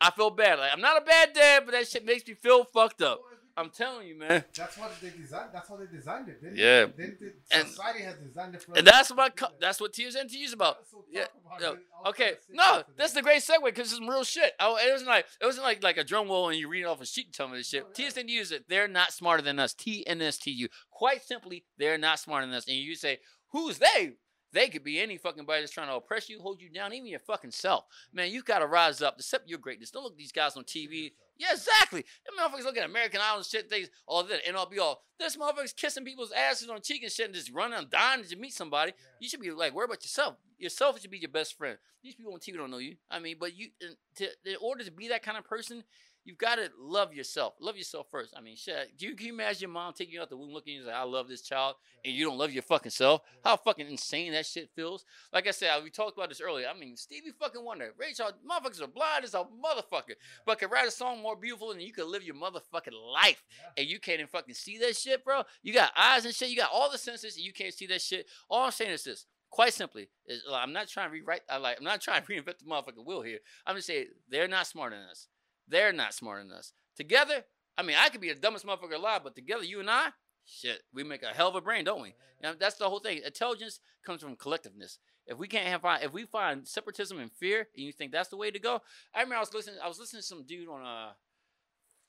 I 0.00 0.10
feel 0.10 0.30
bad. 0.30 0.58
Like 0.58 0.72
I'm 0.72 0.80
not 0.80 1.00
a 1.00 1.04
bad 1.04 1.32
dad, 1.34 1.62
but 1.66 1.72
that 1.72 1.86
shit 1.88 2.04
makes 2.04 2.26
me 2.26 2.34
feel 2.34 2.64
fucked 2.64 3.02
up. 3.02 3.20
I'm 3.56 3.68
telling 3.68 4.06
you, 4.06 4.16
man. 4.18 4.44
That's 4.56 4.78
what 4.78 4.90
they 5.02 5.10
designed. 5.10 5.50
That's 5.52 5.68
how 5.68 5.76
they 5.76 5.84
designed 5.94 6.28
it. 6.28 6.40
Didn't 6.40 6.56
Yeah. 6.56 6.86
They? 6.96 7.06
They? 7.20 7.32
And- 7.50 7.68
Society 7.68 8.02
has 8.04 8.14
designed 8.16 8.54
it 8.54 8.62
for. 8.62 8.78
And 8.78 8.86
that's 8.86 9.10
what 9.10 9.36
co- 9.36 9.46
that. 9.48 9.60
that's 9.60 9.80
what 9.80 9.92
TSNT 9.92 10.42
is 10.44 10.52
about. 10.54 10.78
So 10.90 11.04
Yeah, 11.10 11.26
about 11.44 11.60
yeah, 11.60 12.08
Okay, 12.08 12.24
try 12.24 12.34
to 12.34 12.40
say 12.40 12.52
no, 12.54 12.76
that 12.76 12.86
that's 12.96 13.12
the 13.12 13.20
great 13.22 13.42
segue 13.42 13.62
because 13.64 13.88
it's 13.88 13.96
some 13.98 14.08
real 14.08 14.24
shit. 14.24 14.52
I, 14.58 14.68
it 14.86 14.92
wasn't 14.92 15.10
like 15.10 15.26
it 15.42 15.44
wasn't 15.44 15.64
like 15.64 15.82
like 15.82 15.98
a 15.98 16.04
drum 16.04 16.28
roll 16.28 16.48
and 16.48 16.58
you 16.58 16.68
read 16.68 16.82
it 16.82 16.86
off 16.86 17.02
a 17.02 17.06
sheet 17.06 17.26
and 17.26 17.34
tell 17.34 17.48
me 17.48 17.58
this 17.58 17.68
shit. 17.68 17.84
Oh, 17.86 17.92
yeah. 17.98 18.08
TSNT 18.08 18.40
is 18.40 18.52
it. 18.52 18.64
They're 18.68 18.88
not 18.88 19.12
smarter 19.12 19.42
than 19.42 19.58
us. 19.58 19.74
TNSTU. 19.74 20.68
Quite 20.90 21.22
simply, 21.22 21.64
they're 21.76 21.98
not 21.98 22.18
smarter 22.20 22.46
than 22.46 22.54
us. 22.54 22.66
And 22.66 22.76
you 22.76 22.94
say, 22.94 23.18
who's 23.48 23.78
they? 23.78 24.12
They 24.52 24.68
could 24.68 24.84
be 24.84 24.98
any 24.98 25.16
fucking 25.16 25.44
body 25.44 25.60
that's 25.60 25.72
trying 25.72 25.88
to 25.88 25.94
oppress 25.94 26.28
you, 26.28 26.40
hold 26.40 26.60
you 26.60 26.68
down, 26.68 26.92
even 26.92 27.06
your 27.06 27.20
fucking 27.20 27.52
self. 27.52 27.84
Man, 28.12 28.30
you 28.30 28.42
gotta 28.42 28.66
rise 28.66 29.02
up, 29.02 29.16
accept 29.18 29.48
your 29.48 29.58
greatness. 29.58 29.90
Don't 29.90 30.02
look 30.02 30.12
at 30.12 30.18
these 30.18 30.32
guys 30.32 30.56
on 30.56 30.64
TV. 30.64 31.12
Yeah, 31.38 31.52
exactly. 31.52 32.04
Them 32.24 32.34
motherfuckers 32.38 32.64
look 32.64 32.76
at 32.76 32.84
American 32.84 33.20
Idol 33.20 33.38
and 33.38 33.46
shit, 33.46 33.70
things, 33.70 33.88
all 34.06 34.24
that 34.24 34.40
and 34.46 34.56
all 34.56 34.66
be 34.66 34.78
all 34.78 35.02
this 35.18 35.36
motherfuckers 35.36 35.76
kissing 35.76 36.04
people's 36.04 36.32
asses 36.32 36.68
on 36.68 36.76
the 36.76 36.80
cheek 36.80 37.02
and 37.02 37.12
shit 37.12 37.26
and 37.26 37.34
just 37.34 37.52
running 37.52 37.78
and 37.78 37.90
dying 37.90 38.24
to 38.24 38.36
meet 38.36 38.52
somebody. 38.52 38.92
You 39.20 39.28
should 39.28 39.40
be 39.40 39.50
like, 39.50 39.74
worry 39.74 39.84
about 39.84 40.02
yourself. 40.02 40.36
Yourself 40.58 41.00
should 41.00 41.10
be 41.10 41.18
your 41.18 41.30
best 41.30 41.56
friend. 41.56 41.78
These 42.02 42.14
people 42.14 42.32
on 42.32 42.40
TV 42.40 42.56
don't 42.56 42.70
know 42.70 42.78
you. 42.78 42.96
I 43.10 43.18
mean, 43.18 43.36
but 43.38 43.56
you 43.56 43.68
in, 43.80 43.94
to, 44.16 44.28
in 44.44 44.56
order 44.60 44.84
to 44.84 44.90
be 44.90 45.08
that 45.08 45.22
kind 45.22 45.36
of 45.36 45.44
person, 45.44 45.84
you've 46.24 46.38
got 46.38 46.56
to 46.56 46.70
love 46.78 47.14
yourself. 47.14 47.54
Love 47.60 47.76
yourself 47.76 48.06
first. 48.10 48.34
I 48.36 48.40
mean, 48.40 48.56
shit. 48.56 48.96
Do 48.98 49.06
you, 49.06 49.14
can 49.14 49.26
you 49.26 49.32
imagine 49.32 49.62
your 49.62 49.70
mom 49.70 49.92
taking 49.92 50.14
you 50.14 50.20
out 50.20 50.30
the 50.30 50.36
womb 50.36 50.50
looking 50.50 50.76
at 50.76 50.80
you 50.80 50.86
like, 50.86 50.96
I 50.96 51.02
love 51.02 51.28
this 51.28 51.42
child, 51.42 51.76
and 52.04 52.14
you 52.14 52.24
don't 52.26 52.38
love 52.38 52.52
your 52.52 52.62
fucking 52.62 52.90
self? 52.90 53.22
How 53.44 53.56
fucking 53.56 53.88
insane 53.88 54.32
that 54.32 54.46
shit 54.46 54.70
feels. 54.74 55.04
Like 55.32 55.46
I 55.46 55.50
said, 55.50 55.82
we 55.82 55.90
talked 55.90 56.16
about 56.16 56.28
this 56.28 56.40
earlier. 56.40 56.66
I 56.68 56.78
mean, 56.78 56.96
Stevie 56.96 57.32
fucking 57.38 57.64
Wonder, 57.64 57.92
Ray 57.98 58.12
Charles, 58.12 58.34
motherfuckers 58.48 58.82
are 58.82 58.86
blind 58.86 59.24
as 59.24 59.34
a 59.34 59.38
motherfucker, 59.38 60.14
but 60.46 60.58
can 60.58 60.70
write 60.70 60.88
a 60.88 60.90
song 60.90 61.22
more 61.22 61.36
beautiful 61.36 61.68
than 61.70 61.80
you 61.80 61.92
could 61.92 62.06
live 62.06 62.24
your 62.24 62.36
motherfucking 62.36 63.12
life, 63.12 63.42
and 63.76 63.86
you 63.86 63.98
can't 63.98 64.20
even 64.20 64.28
fucking 64.28 64.54
see 64.54 64.78
that 64.78 64.96
shit, 64.96 65.24
bro. 65.24 65.42
You 65.62 65.72
got 65.72 65.92
eyes 65.96 66.24
and 66.24 66.34
shit. 66.34 66.50
You 66.50 66.56
got 66.56 66.70
all 66.72 66.90
the 66.90 66.98
senses, 66.98 67.36
and 67.36 67.44
you 67.44 67.52
can't 67.52 67.74
see 67.74 67.86
that 67.86 68.02
shit. 68.02 68.26
All 68.48 68.64
I'm 68.64 68.70
saying 68.70 68.92
is 68.92 69.04
this. 69.04 69.26
Quite 69.50 69.74
simply, 69.74 70.08
is, 70.26 70.44
I'm 70.48 70.72
not 70.72 70.86
trying 70.86 71.08
to 71.08 71.12
rewrite. 71.12 71.40
I 71.50 71.56
like. 71.56 71.76
I'm 71.78 71.84
not 71.84 72.00
trying 72.00 72.22
to 72.22 72.28
reinvent 72.32 72.58
the 72.58 72.66
motherfucking 72.66 73.04
wheel 73.04 73.22
here. 73.22 73.38
I'm 73.66 73.74
just 73.74 73.88
saying 73.88 74.06
they're 74.28 74.46
not 74.46 74.68
smarter 74.68 74.96
than 74.96 75.06
us. 75.06 75.26
They're 75.70 75.92
not 75.92 76.14
smarter 76.14 76.42
than 76.42 76.52
us. 76.52 76.72
Together, 76.96 77.44
I 77.78 77.82
mean, 77.82 77.96
I 77.98 78.08
could 78.08 78.20
be 78.20 78.32
the 78.32 78.38
dumbest 78.38 78.66
motherfucker 78.66 78.94
alive, 78.94 79.22
but 79.24 79.34
together, 79.34 79.64
you 79.64 79.80
and 79.80 79.90
I, 79.90 80.08
shit, 80.44 80.82
we 80.92 81.04
make 81.04 81.22
a 81.22 81.28
hell 81.28 81.48
of 81.48 81.54
a 81.54 81.60
brain, 81.60 81.84
don't 81.84 82.02
we? 82.02 82.08
You 82.08 82.50
know, 82.50 82.54
that's 82.58 82.76
the 82.76 82.88
whole 82.88 83.00
thing. 83.00 83.20
Intelligence 83.24 83.80
comes 84.04 84.22
from 84.22 84.36
collectiveness. 84.36 84.98
If 85.26 85.38
we 85.38 85.46
can't 85.46 85.66
have, 85.66 86.02
if 86.02 86.12
we 86.12 86.24
find 86.24 86.66
separatism 86.66 87.18
and 87.18 87.30
fear, 87.32 87.68
and 87.76 87.86
you 87.86 87.92
think 87.92 88.10
that's 88.10 88.30
the 88.30 88.36
way 88.36 88.50
to 88.50 88.58
go, 88.58 88.80
I 89.14 89.20
remember 89.20 89.36
I 89.36 89.40
was 89.40 89.54
listening. 89.54 89.76
I 89.82 89.88
was 89.88 90.00
listening 90.00 90.22
to 90.22 90.26
some 90.26 90.44
dude 90.44 90.68
on 90.68 90.84
uh, 90.84 91.10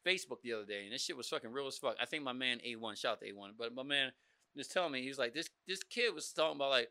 Facebook 0.05 0.41
the 0.43 0.53
other 0.53 0.65
day, 0.65 0.85
and 0.85 0.93
this 0.93 1.03
shit 1.03 1.15
was 1.15 1.29
fucking 1.29 1.51
real 1.51 1.67
as 1.67 1.77
fuck. 1.77 1.95
I 2.01 2.05
think 2.05 2.23
my 2.23 2.33
man 2.33 2.59
A1, 2.67 2.97
shout 2.97 3.13
out 3.13 3.21
to 3.21 3.31
A1, 3.31 3.51
but 3.57 3.75
my 3.75 3.83
man 3.83 4.11
was 4.55 4.67
telling 4.67 4.91
me 4.91 5.03
he 5.03 5.09
was 5.09 5.19
like, 5.19 5.33
this 5.33 5.49
this 5.67 5.83
kid 5.83 6.13
was 6.15 6.31
talking 6.33 6.55
about 6.55 6.71
like, 6.71 6.89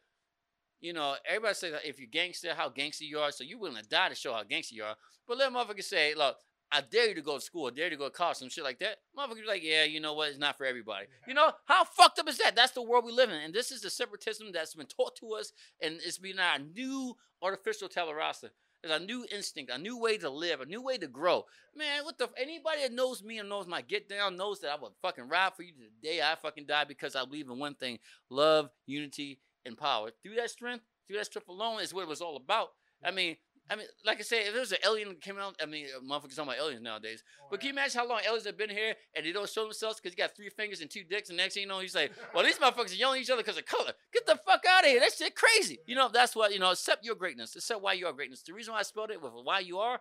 you 0.80 0.92
know, 0.92 1.16
everybody 1.28 1.54
says 1.54 1.74
if 1.84 1.98
you're 1.98 2.08
gangster, 2.10 2.54
how 2.54 2.68
gangster 2.68 3.04
you 3.04 3.18
are, 3.18 3.32
so 3.32 3.42
you're 3.42 3.58
willing 3.58 3.82
to 3.82 3.88
die 3.88 4.08
to 4.08 4.14
show 4.14 4.32
how 4.32 4.44
gangster 4.44 4.74
you 4.74 4.84
are. 4.84 4.96
But 5.26 5.38
let 5.38 5.52
motherfuckers 5.52 5.84
say, 5.84 6.14
look, 6.14 6.36
I 6.72 6.82
dare 6.82 7.08
you 7.08 7.14
to 7.16 7.22
go 7.22 7.36
to 7.36 7.40
school, 7.40 7.66
I 7.66 7.70
dare 7.70 7.86
you 7.86 7.90
to 7.90 7.96
go 7.96 8.04
to 8.04 8.10
college, 8.10 8.36
some 8.36 8.48
shit 8.48 8.64
like 8.64 8.78
that. 8.78 8.98
Motherfuckers 9.18 9.42
be 9.42 9.46
like, 9.46 9.64
yeah, 9.64 9.84
you 9.84 10.00
know 10.00 10.14
what? 10.14 10.28
It's 10.28 10.38
not 10.38 10.56
for 10.56 10.64
everybody. 10.64 11.06
You 11.26 11.34
know, 11.34 11.50
how 11.66 11.84
fucked 11.84 12.18
up 12.18 12.28
is 12.28 12.38
that? 12.38 12.54
That's 12.54 12.72
the 12.72 12.82
world 12.82 13.04
we 13.04 13.12
live 13.12 13.30
in. 13.30 13.36
And 13.36 13.52
this 13.52 13.72
is 13.72 13.80
the 13.80 13.90
separatism 13.90 14.52
that's 14.52 14.74
been 14.74 14.86
taught 14.86 15.16
to 15.16 15.32
us, 15.32 15.52
and 15.82 15.98
it's 16.04 16.18
been 16.18 16.38
our 16.38 16.58
new 16.58 17.16
artificial 17.42 17.88
rasa. 18.14 18.50
It's 18.82 18.92
a 18.92 18.98
new 18.98 19.26
instinct, 19.30 19.70
a 19.70 19.76
new 19.76 19.98
way 19.98 20.16
to 20.18 20.30
live, 20.30 20.60
a 20.60 20.66
new 20.66 20.80
way 20.80 20.96
to 20.96 21.06
grow. 21.06 21.44
Man, 21.76 22.04
what 22.04 22.16
the 22.16 22.28
anybody 22.38 22.82
that 22.82 22.92
knows 22.92 23.22
me 23.22 23.38
and 23.38 23.48
knows 23.48 23.66
my 23.66 23.82
get 23.82 24.08
down 24.08 24.36
knows 24.36 24.60
that 24.60 24.70
I 24.70 24.80
would 24.80 24.92
fucking 25.02 25.28
ride 25.28 25.54
for 25.54 25.62
you 25.62 25.72
to 25.72 25.78
the 25.78 26.08
day 26.08 26.22
I 26.22 26.34
fucking 26.36 26.64
die 26.66 26.84
because 26.84 27.14
I 27.14 27.24
believe 27.26 27.50
in 27.50 27.58
one 27.58 27.74
thing: 27.74 27.98
love, 28.30 28.70
unity, 28.86 29.38
and 29.66 29.76
power. 29.76 30.10
Through 30.22 30.36
that 30.36 30.50
strength, 30.50 30.84
through 31.06 31.18
that 31.18 31.26
strength 31.26 31.48
alone 31.48 31.80
is 31.80 31.92
what 31.92 32.02
it 32.02 32.08
was 32.08 32.22
all 32.22 32.36
about. 32.36 32.70
I 33.04 33.10
mean, 33.10 33.36
I 33.70 33.76
mean, 33.76 33.86
like 34.04 34.18
I 34.18 34.22
said, 34.22 34.42
if 34.46 34.52
there 34.52 34.60
was 34.60 34.72
an 34.72 34.78
alien 34.84 35.10
that 35.10 35.20
came 35.20 35.38
out, 35.38 35.54
I 35.62 35.66
mean, 35.66 35.86
motherfuckers 36.04 36.34
talking 36.34 36.52
about 36.52 36.58
aliens 36.58 36.82
nowadays. 36.82 37.22
Oh, 37.40 37.46
but 37.50 37.60
can 37.60 37.68
you 37.68 37.72
imagine 37.72 38.00
how 38.00 38.08
long 38.08 38.20
aliens 38.26 38.44
have 38.46 38.58
been 38.58 38.68
here 38.68 38.94
and 39.14 39.24
they 39.24 39.30
don't 39.30 39.48
show 39.48 39.62
themselves 39.62 40.00
because 40.00 40.16
you 40.16 40.22
got 40.22 40.34
three 40.34 40.48
fingers 40.48 40.80
and 40.80 40.90
two 40.90 41.04
dicks, 41.04 41.28
and 41.28 41.36
next 41.36 41.54
thing 41.54 41.62
you 41.62 41.68
know, 41.68 41.78
he's 41.78 41.94
like, 41.94 42.12
well, 42.34 42.44
these 42.44 42.58
motherfuckers 42.58 42.92
are 42.92 42.96
yelling 42.96 43.18
at 43.18 43.22
each 43.22 43.30
other 43.30 43.42
because 43.42 43.56
of 43.56 43.66
color. 43.66 43.92
Get 44.12 44.26
the 44.26 44.36
fuck 44.44 44.64
out 44.68 44.84
of 44.84 44.90
here. 44.90 44.98
That 44.98 45.12
shit 45.12 45.36
crazy. 45.36 45.78
You 45.86 45.94
know, 45.94 46.08
that's 46.12 46.34
what, 46.34 46.52
you 46.52 46.58
know, 46.58 46.72
accept 46.72 47.04
your 47.04 47.14
greatness. 47.14 47.54
Accept 47.54 47.80
why 47.80 47.92
you 47.92 48.06
are 48.06 48.12
greatness. 48.12 48.42
The 48.42 48.52
reason 48.52 48.74
why 48.74 48.80
I 48.80 48.82
spelled 48.82 49.10
it 49.12 49.22
with 49.22 49.32
why 49.44 49.60
you 49.60 49.78
are 49.78 50.00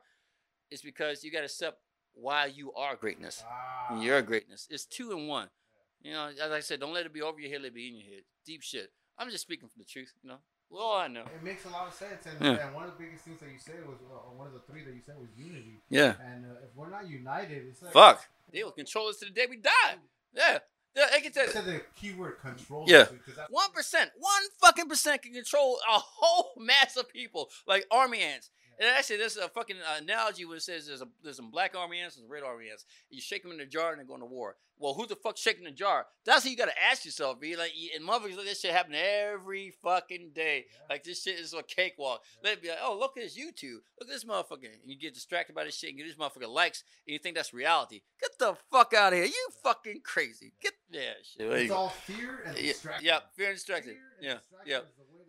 is 0.72 0.82
because 0.82 1.24
you 1.24 1.32
got 1.32 1.40
to 1.40 1.46
accept 1.46 1.78
why 2.14 2.48
you 2.48 2.74
are 2.74 2.96
greatness. 2.96 3.44
Ah. 3.48 4.02
Your 4.02 4.22
greatness. 4.24 4.68
It's 4.72 4.86
two 4.86 5.12
in 5.12 5.28
one. 5.28 5.50
You 6.02 6.14
know, 6.14 6.28
as 6.28 6.52
I 6.52 6.62
said, 6.62 6.80
don't 6.80 6.94
let 6.94 7.06
it 7.06 7.14
be 7.14 7.22
over 7.22 7.40
your 7.40 7.52
head, 7.52 7.62
let 7.62 7.70
it 7.70 7.76
be 7.76 7.88
in 7.88 7.96
your 7.96 8.06
head. 8.06 8.24
Deep 8.46 8.64
shit. 8.64 8.90
I'm 9.18 9.30
just 9.30 9.44
speaking 9.44 9.68
from 9.68 9.80
the 9.80 9.86
truth, 9.86 10.14
you 10.24 10.30
know. 10.30 10.38
Well, 10.70 10.92
I 10.92 11.08
know. 11.08 11.22
It 11.22 11.44
makes 11.44 11.66
a 11.66 11.70
lot 11.70 11.88
of 11.88 11.94
sense, 11.94 12.26
and, 12.28 12.36
yeah. 12.40 12.66
and 12.66 12.76
one 12.76 12.86
of 12.86 12.92
the 12.96 13.04
biggest 13.04 13.26
things 13.26 13.40
that 13.40 13.50
you 13.52 13.58
said 13.58 13.88
was 13.88 13.98
uh, 14.12 14.18
one 14.38 14.48
of 14.48 14.54
the 14.54 14.60
three 14.60 14.84
that 14.84 14.94
you 14.94 15.02
said 15.04 15.16
was 15.18 15.30
unity. 15.36 15.82
Yeah. 15.90 16.14
And 16.24 16.46
uh, 16.46 16.64
if 16.64 16.76
we're 16.76 16.90
not 16.92 17.10
united, 17.10 17.66
it's 17.68 17.82
like 17.82 17.94
fuck. 17.94 18.28
They 18.54 18.64
will 18.64 18.72
control 18.72 19.08
us 19.08 19.18
to 19.18 19.26
the 19.26 19.32
day 19.32 19.48
we 19.50 19.58
die. 19.58 19.72
Yeah. 20.36 20.60
Yeah, 20.96 21.06
I 21.16 21.20
can 21.20 21.32
tell. 21.32 21.46
You 21.46 21.52
said 21.52 21.66
the 21.66 21.82
keyword 21.96 22.40
control. 22.40 22.86
Yeah, 22.88 23.06
one 23.50 23.72
percent, 23.72 24.10
one 24.18 24.42
fucking 24.60 24.88
percent 24.88 25.22
can 25.22 25.34
control 25.34 25.78
a 25.88 26.00
whole 26.00 26.52
mass 26.58 26.98
of 26.98 27.08
people 27.10 27.50
like 27.68 27.86
army 27.92 28.20
ants. 28.20 28.50
And 28.79 28.89
actually, 28.89 29.17
there's 29.17 29.38
a 29.38 29.50
fucking 29.50 29.77
uh, 29.77 30.01
analogy 30.01 30.45
where 30.45 30.57
it 30.57 30.63
says 30.63 30.88
there's 30.88 31.01
a 31.01 31.07
there's 31.24 31.37
some 31.37 31.51
black 31.51 31.75
army 31.75 32.00
ants 32.00 32.15
and 32.15 32.24
some 32.24 32.31
red 32.31 32.44
army 32.44 32.70
ants. 32.70 32.85
You 33.09 33.22
shake 33.22 33.44
them 33.44 33.51
in 33.51 33.59
a 33.59 33.65
jar 33.65 33.89
and 33.89 34.00
they're 34.00 34.05
going 34.05 34.22
to 34.22 34.25
war. 34.25 34.55
Well, 34.79 34.94
who 34.94 35.05
the 35.05 35.18
fuck 35.18 35.37
shaking 35.37 35.65
the 35.65 35.72
jar? 35.72 36.05
That's 36.25 36.46
what 36.46 36.51
you 36.51 36.57
gotta 36.57 36.81
ask 36.89 37.03
yourself, 37.03 37.42
be 37.42 37.57
like, 37.57 37.74
and 37.94 38.07
motherfuckers 38.07 38.37
let 38.37 38.46
this 38.46 38.61
shit 38.61 38.72
happen 38.72 38.94
every 38.96 39.74
fucking 39.83 40.31
day. 40.33 40.68
Yeah. 40.72 40.85
Like 40.89 41.03
this 41.03 41.24
shit 41.24 41.37
is 41.37 41.53
a 41.53 41.61
cakewalk. 41.63 42.22
Yeah. 42.42 42.50
Let 42.50 42.57
it 42.57 42.61
be 42.63 42.70
like, 42.70 42.77
oh, 42.81 42.98
look 42.98 43.18
at 43.18 43.24
this 43.24 43.37
YouTube. 43.37 43.79
Look 44.00 44.07
at 44.07 44.07
this 44.07 44.24
motherfucker. 44.24 44.72
And 44.72 44.79
you 44.85 44.98
get 44.98 45.13
distracted 45.13 45.53
by 45.53 45.65
this 45.65 45.77
shit 45.77 45.89
and 45.89 45.98
get 45.98 46.07
this 46.07 46.15
motherfucker 46.15 46.48
likes, 46.48 46.85
and 47.05 47.11
you 47.11 47.20
think 47.20 47.35
that's 47.35 47.53
reality. 47.53 48.01
Get 48.22 48.39
the 48.39 48.55
fuck 48.72 48.94
out 48.94 49.11
of 49.11 49.20
here. 49.20 49.25
You 49.25 49.48
fucking 49.61 50.00
crazy. 50.05 50.53
Get 50.61 50.74
yeah, 50.89 51.01
shit. 51.24 51.51
It's 51.51 51.72
all 51.72 51.89
fear 51.89 52.44
and 52.46 52.55
distraction. 52.55 53.05
Yeah, 53.05 53.20
fear 53.35 53.48
and 53.48 53.55
distraction. 53.55 53.98
Yeah, 54.22 54.37
yeah. 54.65 54.79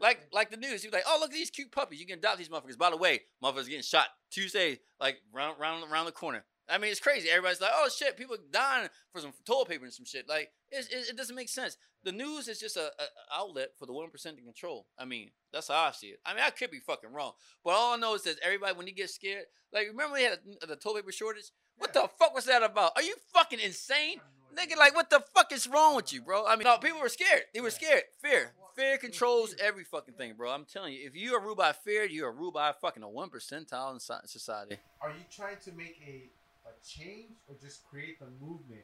Like 0.00 0.28
like 0.32 0.50
the 0.50 0.56
news. 0.56 0.82
You're 0.82 0.92
like, 0.92 1.04
oh 1.06 1.18
look 1.20 1.30
at 1.30 1.34
these 1.34 1.50
cute 1.50 1.70
puppies. 1.70 2.00
You 2.00 2.06
can 2.06 2.18
adopt 2.18 2.38
these 2.38 2.48
motherfuckers. 2.48 2.78
By 2.78 2.90
the 2.90 2.96
way, 2.96 3.20
motherfuckers 3.42 3.66
getting 3.66 3.82
shot 3.82 4.06
Tuesday, 4.30 4.80
like 4.98 5.18
round 5.32 5.60
round 5.60 5.84
around 5.90 6.06
the 6.06 6.12
corner. 6.12 6.44
I 6.70 6.78
mean, 6.78 6.90
it's 6.90 7.00
crazy. 7.00 7.28
Everybody's 7.28 7.60
like, 7.60 7.72
"Oh 7.74 7.88
shit, 7.94 8.16
people 8.16 8.36
dying 8.50 8.88
for 9.12 9.20
some 9.20 9.32
toilet 9.44 9.68
paper 9.68 9.84
and 9.84 9.92
some 9.92 10.04
shit." 10.04 10.28
Like, 10.28 10.50
it, 10.70 10.86
it, 10.90 11.16
doesn't 11.16 11.34
make 11.34 11.48
sense. 11.48 11.76
The 12.04 12.12
news 12.12 12.46
is 12.46 12.60
just 12.60 12.76
a, 12.76 12.86
a, 12.86 13.36
outlet 13.36 13.70
for 13.76 13.86
the 13.86 13.92
one 13.92 14.08
percent 14.10 14.36
to 14.36 14.42
control. 14.42 14.86
I 14.96 15.04
mean, 15.04 15.30
that's 15.52 15.68
how 15.68 15.74
I 15.74 15.90
see 15.90 16.08
it. 16.08 16.20
I 16.24 16.32
mean, 16.32 16.44
I 16.46 16.50
could 16.50 16.70
be 16.70 16.78
fucking 16.78 17.12
wrong, 17.12 17.32
but 17.64 17.70
all 17.70 17.94
I 17.94 17.96
know 17.96 18.14
is 18.14 18.22
that 18.22 18.36
everybody, 18.42 18.74
when 18.74 18.86
you 18.86 18.94
get 18.94 19.10
scared, 19.10 19.46
like 19.72 19.88
remember 19.88 20.14
we 20.14 20.22
had 20.22 20.38
a, 20.62 20.66
the 20.66 20.76
toilet 20.76 21.00
paper 21.02 21.12
shortage. 21.12 21.50
What 21.76 21.92
the 21.92 22.08
fuck 22.18 22.34
was 22.34 22.44
that 22.44 22.62
about? 22.62 22.92
Are 22.94 23.02
you 23.02 23.16
fucking 23.32 23.58
insane? 23.58 24.20
Nigga, 24.56 24.76
like, 24.76 24.94
what 24.94 25.10
the 25.10 25.22
fuck 25.34 25.52
is 25.52 25.66
wrong 25.66 25.96
with 25.96 26.12
you, 26.12 26.22
bro? 26.22 26.46
I 26.46 26.56
mean, 26.56 26.64
no, 26.64 26.78
people 26.78 27.00
were 27.00 27.08
scared. 27.08 27.42
They 27.54 27.60
were 27.60 27.70
scared. 27.70 28.02
Fear. 28.20 28.52
Fear 28.76 28.98
controls 28.98 29.54
every 29.62 29.84
fucking 29.84 30.14
thing, 30.14 30.34
bro. 30.36 30.50
I'm 30.50 30.64
telling 30.64 30.94
you, 30.94 31.06
if 31.06 31.14
you 31.14 31.34
are 31.34 31.40
ruled 31.40 31.58
by 31.58 31.72
fear, 31.72 32.04
you 32.04 32.24
are 32.24 32.32
ruled 32.32 32.54
by 32.54 32.72
fucking 32.72 33.02
a 33.02 33.08
one 33.08 33.30
percentile 33.30 33.92
in 33.92 34.00
society. 34.00 34.76
Are 35.00 35.10
you 35.10 35.24
trying 35.30 35.56
to 35.64 35.72
make 35.72 36.00
a 36.06 36.30
a 36.66 36.86
change 36.86 37.32
or 37.48 37.56
just 37.60 37.88
create 37.88 38.18
the 38.18 38.26
movement? 38.40 38.82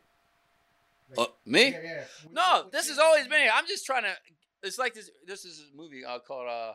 Like, 1.10 1.28
uh, 1.28 1.30
me? 1.44 1.70
Yeah, 1.70 1.80
yeah. 1.82 2.04
no, 2.32 2.66
this 2.70 2.88
has 2.88 2.98
always 2.98 3.28
been 3.28 3.40
here. 3.40 3.52
I'm 3.54 3.66
just 3.66 3.86
trying 3.86 4.02
to. 4.02 4.12
It's 4.62 4.78
like 4.78 4.94
this. 4.94 5.10
This 5.26 5.44
is 5.44 5.64
a 5.72 5.76
movie 5.76 6.04
uh, 6.04 6.18
called 6.18 6.48
uh, 6.48 6.72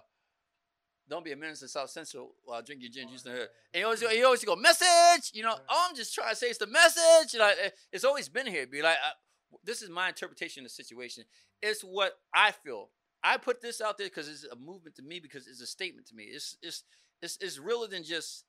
"Don't 1.10 1.26
Be 1.26 1.32
a 1.32 1.36
Menace 1.36 1.60
to 1.60 1.68
South 1.68 1.90
Central 1.90 2.36
while 2.44 2.62
drinking 2.62 2.92
gin 2.92 3.10
juice." 3.10 3.26
Oh, 3.28 3.34
yeah, 3.34 3.40
and 3.40 3.48
he 3.74 3.84
always, 3.84 4.02
he 4.02 4.24
always 4.24 4.44
go 4.44 4.56
message. 4.56 5.32
You 5.34 5.44
know, 5.44 5.56
oh, 5.70 5.88
I'm 5.90 5.96
just 5.96 6.14
trying 6.14 6.30
to 6.32 6.36
say 6.36 6.48
it's 6.48 6.60
the 6.60 6.68
message. 6.68 7.34
You 7.34 7.40
know, 7.40 7.52
it's 7.92 8.04
always 8.04 8.30
been 8.30 8.48
here. 8.48 8.66
Be 8.68 8.82
like, 8.82 8.98
uh, 8.98 9.58
this 9.64 9.82
is 9.82 9.90
my 9.90 10.10
interpretation 10.10 10.64
of 10.64 10.66
the 10.66 10.74
situation. 10.74 11.24
It's 11.62 11.82
what 11.82 12.14
I 12.34 12.52
feel. 12.52 12.90
I 13.24 13.38
put 13.38 13.62
this 13.62 13.82
out 13.82 13.98
there 13.98 14.08
because 14.08 14.28
it's 14.28 14.46
a 14.46 14.56
movement 14.56 14.96
to 14.96 15.04
me 15.04 15.20
because 15.20 15.48
it's 15.48 15.62
a 15.62 15.68
statement 15.68 16.08
to 16.08 16.16
me. 16.16 16.24
It's 16.24 16.58
it's 16.62 16.84
it's, 17.22 17.38
it's 17.40 17.60
realer 17.60 17.88
than 17.88 18.04
just 18.04 18.46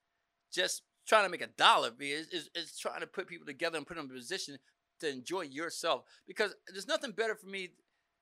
just 0.52 0.82
trying 1.06 1.24
to 1.24 1.30
make 1.30 1.42
a 1.42 1.46
dollar. 1.46 1.90
It's, 1.98 2.28
it's, 2.32 2.50
it's 2.54 2.78
trying 2.78 3.00
to 3.00 3.06
put 3.06 3.26
people 3.26 3.46
together 3.46 3.76
and 3.76 3.86
put 3.86 3.96
them 3.96 4.06
in 4.06 4.12
a 4.12 4.14
position 4.14 4.58
to 5.00 5.10
enjoy 5.10 5.42
yourself. 5.42 6.04
Because 6.26 6.54
there's 6.68 6.88
nothing 6.88 7.12
better 7.12 7.34
for 7.34 7.46
me 7.46 7.70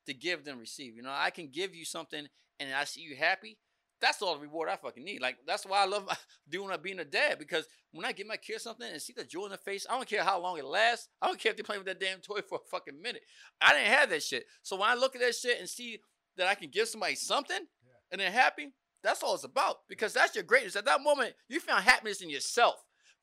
to 0.07 0.15
give 0.15 0.45
than 0.45 0.59
receive. 0.59 0.97
You 0.97 1.03
know, 1.03 1.15
I 1.15 1.31
can 1.31 1.49
give 1.49 1.75
you 1.75 1.85
something 1.85 2.27
and 2.59 2.75
I 2.75 2.85
see 2.85 3.03
you 3.03 3.17
happy. 3.17 3.59
That's 4.01 4.23
all 4.23 4.35
the 4.35 4.41
reward 4.41 4.69
I 4.69 4.77
fucking 4.77 5.05
need. 5.05 5.21
Like 5.21 5.39
that's 5.47 5.67
why 5.67 5.83
I 5.83 5.87
love 5.87 6.09
doing 6.49 6.71
up 6.71 6.83
being 6.83 6.99
a 7.01 7.05
dad 7.05 7.39
because 7.39 7.67
when 7.93 8.07
I 8.07 8.13
get 8.13 8.27
my 8.27 8.37
kids 8.37 8.65
something 8.65 8.87
and 8.91 9.01
see 9.01 9.13
the 9.17 9.25
joy 9.25 9.45
in 9.45 9.51
the 9.51 9.59
face, 9.59 9.87
I 9.89 9.95
don't 9.95 10.09
care 10.09 10.25
how 10.25 10.41
long 10.41 10.59
it 10.59 10.65
lasts. 10.65 11.09
I 11.21 11.27
don't 11.27 11.39
care 11.39 11.51
if 11.51 11.57
they're 11.57 11.65
playing 11.65 11.81
with 11.81 11.89
that 11.89 12.01
damn 12.01 12.21
toy 12.21 12.41
for 12.41 12.57
a 12.57 12.69
fucking 12.71 13.01
minute. 13.01 13.23
I 13.61 13.73
didn't 13.73 13.93
have 13.93 14.11
that 14.11 14.23
shit. 14.23 14.47
So 14.63 14.77
when 14.77 14.89
I 14.89 14.95
look 14.95 15.15
at 15.15 15.23
that 15.23 15.35
shit 15.35 15.59
and 15.59 15.69
see 15.69 16.01
that 16.37 16.47
I 16.47 16.55
can 16.55 16.71
give 16.71 16.89
somebody 16.89 17.15
something 17.15 17.57
yeah. 17.59 17.93
and 18.11 18.21
they're 18.21 18.31
happy, 18.31 18.73
that's 19.03 19.23
all 19.23 19.35
it's 19.35 19.45
about 19.45 19.79
because 19.89 20.13
that's 20.13 20.35
your 20.35 20.45
greatness. 20.45 20.77
At 20.77 20.85
that 20.87 21.03
moment, 21.03 21.35
you 21.49 21.61
found 21.61 21.85
happiness 21.85 22.23
in 22.23 22.31
yourself. 22.31 22.77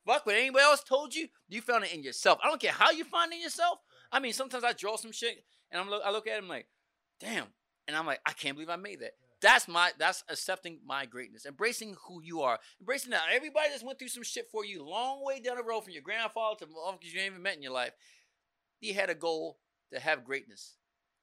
Fuck 0.05 0.25
what 0.25 0.35
anybody 0.35 0.63
else 0.63 0.83
told 0.83 1.13
you, 1.13 1.27
you 1.49 1.61
found 1.61 1.83
it 1.83 1.93
in 1.93 2.01
yourself. 2.01 2.39
I 2.43 2.47
don't 2.47 2.61
care 2.61 2.71
how 2.71 2.91
you 2.91 3.03
find 3.03 3.31
it 3.31 3.37
in 3.37 3.41
yourself. 3.41 3.79
I 4.11 4.19
mean, 4.19 4.33
sometimes 4.33 4.63
I 4.63 4.73
draw 4.73 4.95
some 4.95 5.11
shit 5.11 5.43
and 5.71 5.81
I'm 5.81 5.89
look, 5.89 6.01
I 6.05 6.11
look 6.11 6.27
at 6.27 6.35
it 6.35 6.43
I'm 6.43 6.47
like, 6.47 6.67
damn, 7.19 7.47
and 7.87 7.97
I'm 7.97 8.05
like, 8.05 8.21
I 8.25 8.31
can't 8.31 8.55
believe 8.55 8.69
I 8.69 8.77
made 8.77 9.01
that. 9.01 9.11
That's 9.41 9.67
my 9.67 9.91
that's 9.99 10.23
accepting 10.29 10.79
my 10.85 11.05
greatness, 11.05 11.45
embracing 11.45 11.95
who 12.07 12.21
you 12.21 12.41
are, 12.41 12.57
embracing 12.79 13.11
that 13.11 13.23
everybody 13.31 13.69
that's 13.69 13.83
went 13.83 13.99
through 13.99 14.07
some 14.07 14.23
shit 14.23 14.47
for 14.51 14.65
you, 14.65 14.83
long 14.83 15.23
way 15.23 15.39
down 15.39 15.57
the 15.57 15.63
road 15.63 15.81
from 15.81 15.93
your 15.93 16.01
grandfather 16.01 16.55
to 16.59 16.65
because 16.65 17.13
you 17.13 17.19
ain't 17.19 17.31
even 17.31 17.43
met 17.43 17.55
in 17.55 17.61
your 17.61 17.71
life. 17.71 17.91
He 18.79 18.93
had 18.93 19.09
a 19.09 19.15
goal 19.15 19.59
to 19.93 19.99
have 19.99 20.23
greatness, 20.23 20.77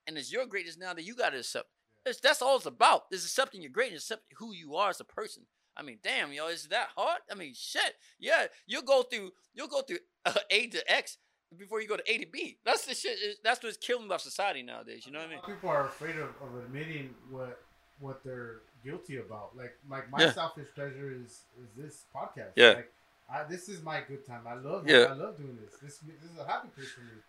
and 0.06 0.16
it's 0.16 0.32
your 0.32 0.46
greatness 0.46 0.78
now 0.78 0.94
that 0.94 1.04
you 1.04 1.14
got 1.14 1.30
to 1.30 1.38
accept 1.38 1.68
It's, 2.06 2.20
that's 2.20 2.40
all 2.40 2.56
it's 2.56 2.66
about. 2.66 3.02
It's 3.10 3.24
accepting 3.24 3.62
your 3.62 3.72
greatness, 3.72 4.04
accepting 4.04 4.36
who 4.38 4.52
you 4.52 4.76
are 4.76 4.90
as 4.90 5.00
a 5.00 5.04
person. 5.04 5.46
I 5.76 5.82
mean, 5.82 5.98
damn, 6.04 6.32
yo, 6.32 6.46
is 6.46 6.68
that 6.68 6.90
hard? 6.96 7.18
I 7.30 7.34
mean, 7.34 7.52
shit. 7.56 7.94
Yeah, 8.20 8.46
you'll 8.66 8.82
go 8.82 9.02
through, 9.02 9.32
you'll 9.54 9.66
go 9.66 9.82
through 9.82 9.98
uh, 10.24 10.34
A 10.50 10.68
to 10.68 10.92
X 10.92 11.18
before 11.56 11.80
you 11.80 11.88
go 11.88 11.96
to 11.96 12.12
A 12.12 12.18
to 12.18 12.26
B. 12.26 12.58
That's 12.64 12.86
the 12.86 12.94
shit. 12.94 13.18
That's 13.42 13.62
what's 13.62 13.76
killing 13.76 14.10
our 14.10 14.20
society 14.20 14.62
nowadays. 14.62 15.04
You 15.04 15.12
know 15.12 15.18
what 15.18 15.28
I 15.28 15.30
mean? 15.32 15.40
People 15.44 15.70
are 15.70 15.86
afraid 15.86 16.16
of, 16.16 16.28
of 16.42 16.64
admitting 16.64 17.14
what 17.28 17.60
what 18.00 18.22
they're 18.24 18.60
guilty 18.84 19.18
about. 19.18 19.56
Like 19.56 19.76
like 19.88 20.10
my 20.10 20.20
Yeah. 20.22 20.32
selfish 20.32 20.68
pleasure 20.74 21.12
is 21.12 21.42
is 21.60 21.68
this 21.76 22.04
podcast. 22.14 22.52
Yeah. 22.56 22.70
Like 22.72 22.92
I, 23.30 23.44
this 23.44 23.68
is 23.68 23.82
my 23.82 24.00
good 24.06 24.26
time. 24.26 24.46
I 24.46 24.54
love 24.54 24.88
Yeah. 24.88 25.06
I 25.10 25.12
love 25.14 25.36
doing 25.38 25.58
this. 25.60 25.80
This 25.80 25.98
this 25.98 26.30
is 26.30 26.38
a 26.38 26.44
happy 26.46 26.68
place 26.68 26.90
for 26.90 27.00
me. 27.00 27.20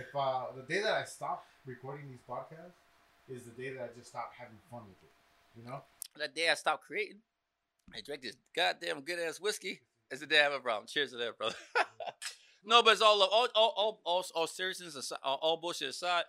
If 0.00 0.14
uh, 0.16 0.46
the 0.56 0.62
day 0.62 0.80
that 0.82 0.92
I 0.92 1.04
stop 1.04 1.44
recording 1.66 2.08
these 2.08 2.22
podcasts 2.28 2.78
is 3.28 3.44
the 3.44 3.50
day 3.50 3.74
that 3.74 3.82
I 3.82 3.88
just 3.98 4.08
stop 4.10 4.32
having 4.38 4.56
fun 4.70 4.80
with 4.88 5.02
it. 5.02 5.60
You 5.60 5.68
know? 5.70 5.82
That 6.18 6.34
day 6.34 6.48
I 6.48 6.54
stopped 6.54 6.84
creating, 6.84 7.18
I 7.94 8.00
drank 8.00 8.22
this 8.22 8.36
goddamn 8.56 9.02
good 9.02 9.18
ass 9.18 9.38
whiskey. 9.40 9.80
It's 10.10 10.20
the 10.20 10.26
day 10.26 10.40
I 10.40 10.44
have 10.44 10.52
a 10.52 10.60
problem. 10.60 10.86
Cheers 10.86 11.10
to 11.10 11.16
that, 11.18 11.36
brother. 11.38 11.54
no, 12.64 12.82
but 12.82 12.92
it's 12.92 13.02
all 13.02 13.18
love. 13.18 13.28
All, 13.32 13.48
all, 13.54 13.74
all, 13.76 14.00
all, 14.04 14.24
all 14.34 14.46
seriousness 14.46 14.94
aside, 14.94 15.18
all, 15.22 15.38
all 15.42 15.56
bullshit 15.58 15.88
aside. 15.90 16.24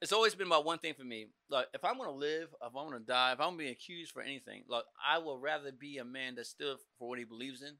It's 0.00 0.12
always 0.12 0.34
been 0.34 0.46
about 0.46 0.64
one 0.64 0.78
thing 0.78 0.94
for 0.94 1.04
me. 1.04 1.26
Like, 1.50 1.66
if 1.74 1.84
I'm 1.84 1.98
gonna 1.98 2.10
live, 2.10 2.48
if 2.62 2.74
I'm 2.74 2.88
gonna 2.88 3.00
die, 3.00 3.32
if 3.32 3.40
I'm 3.40 3.56
being 3.56 3.70
accused 3.70 4.12
for 4.12 4.22
anything, 4.22 4.64
like, 4.66 4.84
I 5.06 5.18
will 5.18 5.38
rather 5.38 5.72
be 5.72 5.98
a 5.98 6.04
man 6.04 6.36
that 6.36 6.46
stood 6.46 6.78
for 6.98 7.08
what 7.08 7.18
he 7.18 7.24
believes 7.24 7.62
in. 7.62 7.74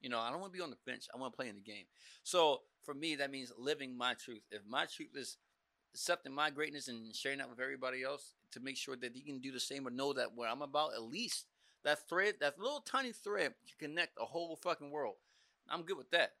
You 0.00 0.10
know, 0.10 0.20
I 0.20 0.30
don't 0.30 0.40
want 0.40 0.52
to 0.52 0.56
be 0.56 0.62
on 0.62 0.70
the 0.70 0.76
bench. 0.86 1.06
I 1.12 1.18
want 1.18 1.32
to 1.32 1.36
play 1.36 1.48
in 1.48 1.56
the 1.56 1.60
game. 1.60 1.86
So 2.22 2.60
for 2.84 2.94
me, 2.94 3.16
that 3.16 3.30
means 3.32 3.50
living 3.58 3.96
my 3.96 4.14
truth. 4.14 4.42
If 4.50 4.62
my 4.68 4.84
truth 4.84 5.16
is 5.16 5.38
accepting 5.94 6.32
my 6.32 6.50
greatness 6.50 6.86
and 6.86 7.16
sharing 7.16 7.38
that 7.38 7.50
with 7.50 7.58
everybody 7.58 8.04
else 8.04 8.34
to 8.52 8.60
make 8.60 8.76
sure 8.76 8.94
that 8.96 9.16
he 9.16 9.22
can 9.22 9.40
do 9.40 9.50
the 9.50 9.58
same 9.58 9.86
or 9.86 9.90
know 9.90 10.12
that 10.12 10.34
what 10.34 10.48
I'm 10.48 10.62
about, 10.62 10.92
at 10.94 11.02
least 11.02 11.46
that 11.82 12.08
thread, 12.08 12.34
that 12.40 12.58
little 12.60 12.80
tiny 12.80 13.12
thread 13.12 13.54
can 13.66 13.88
connect 13.88 14.16
the 14.16 14.24
whole 14.24 14.54
fucking 14.56 14.90
world. 14.90 15.14
I'm 15.68 15.82
good 15.82 15.96
with 15.96 16.10
that. 16.10 16.34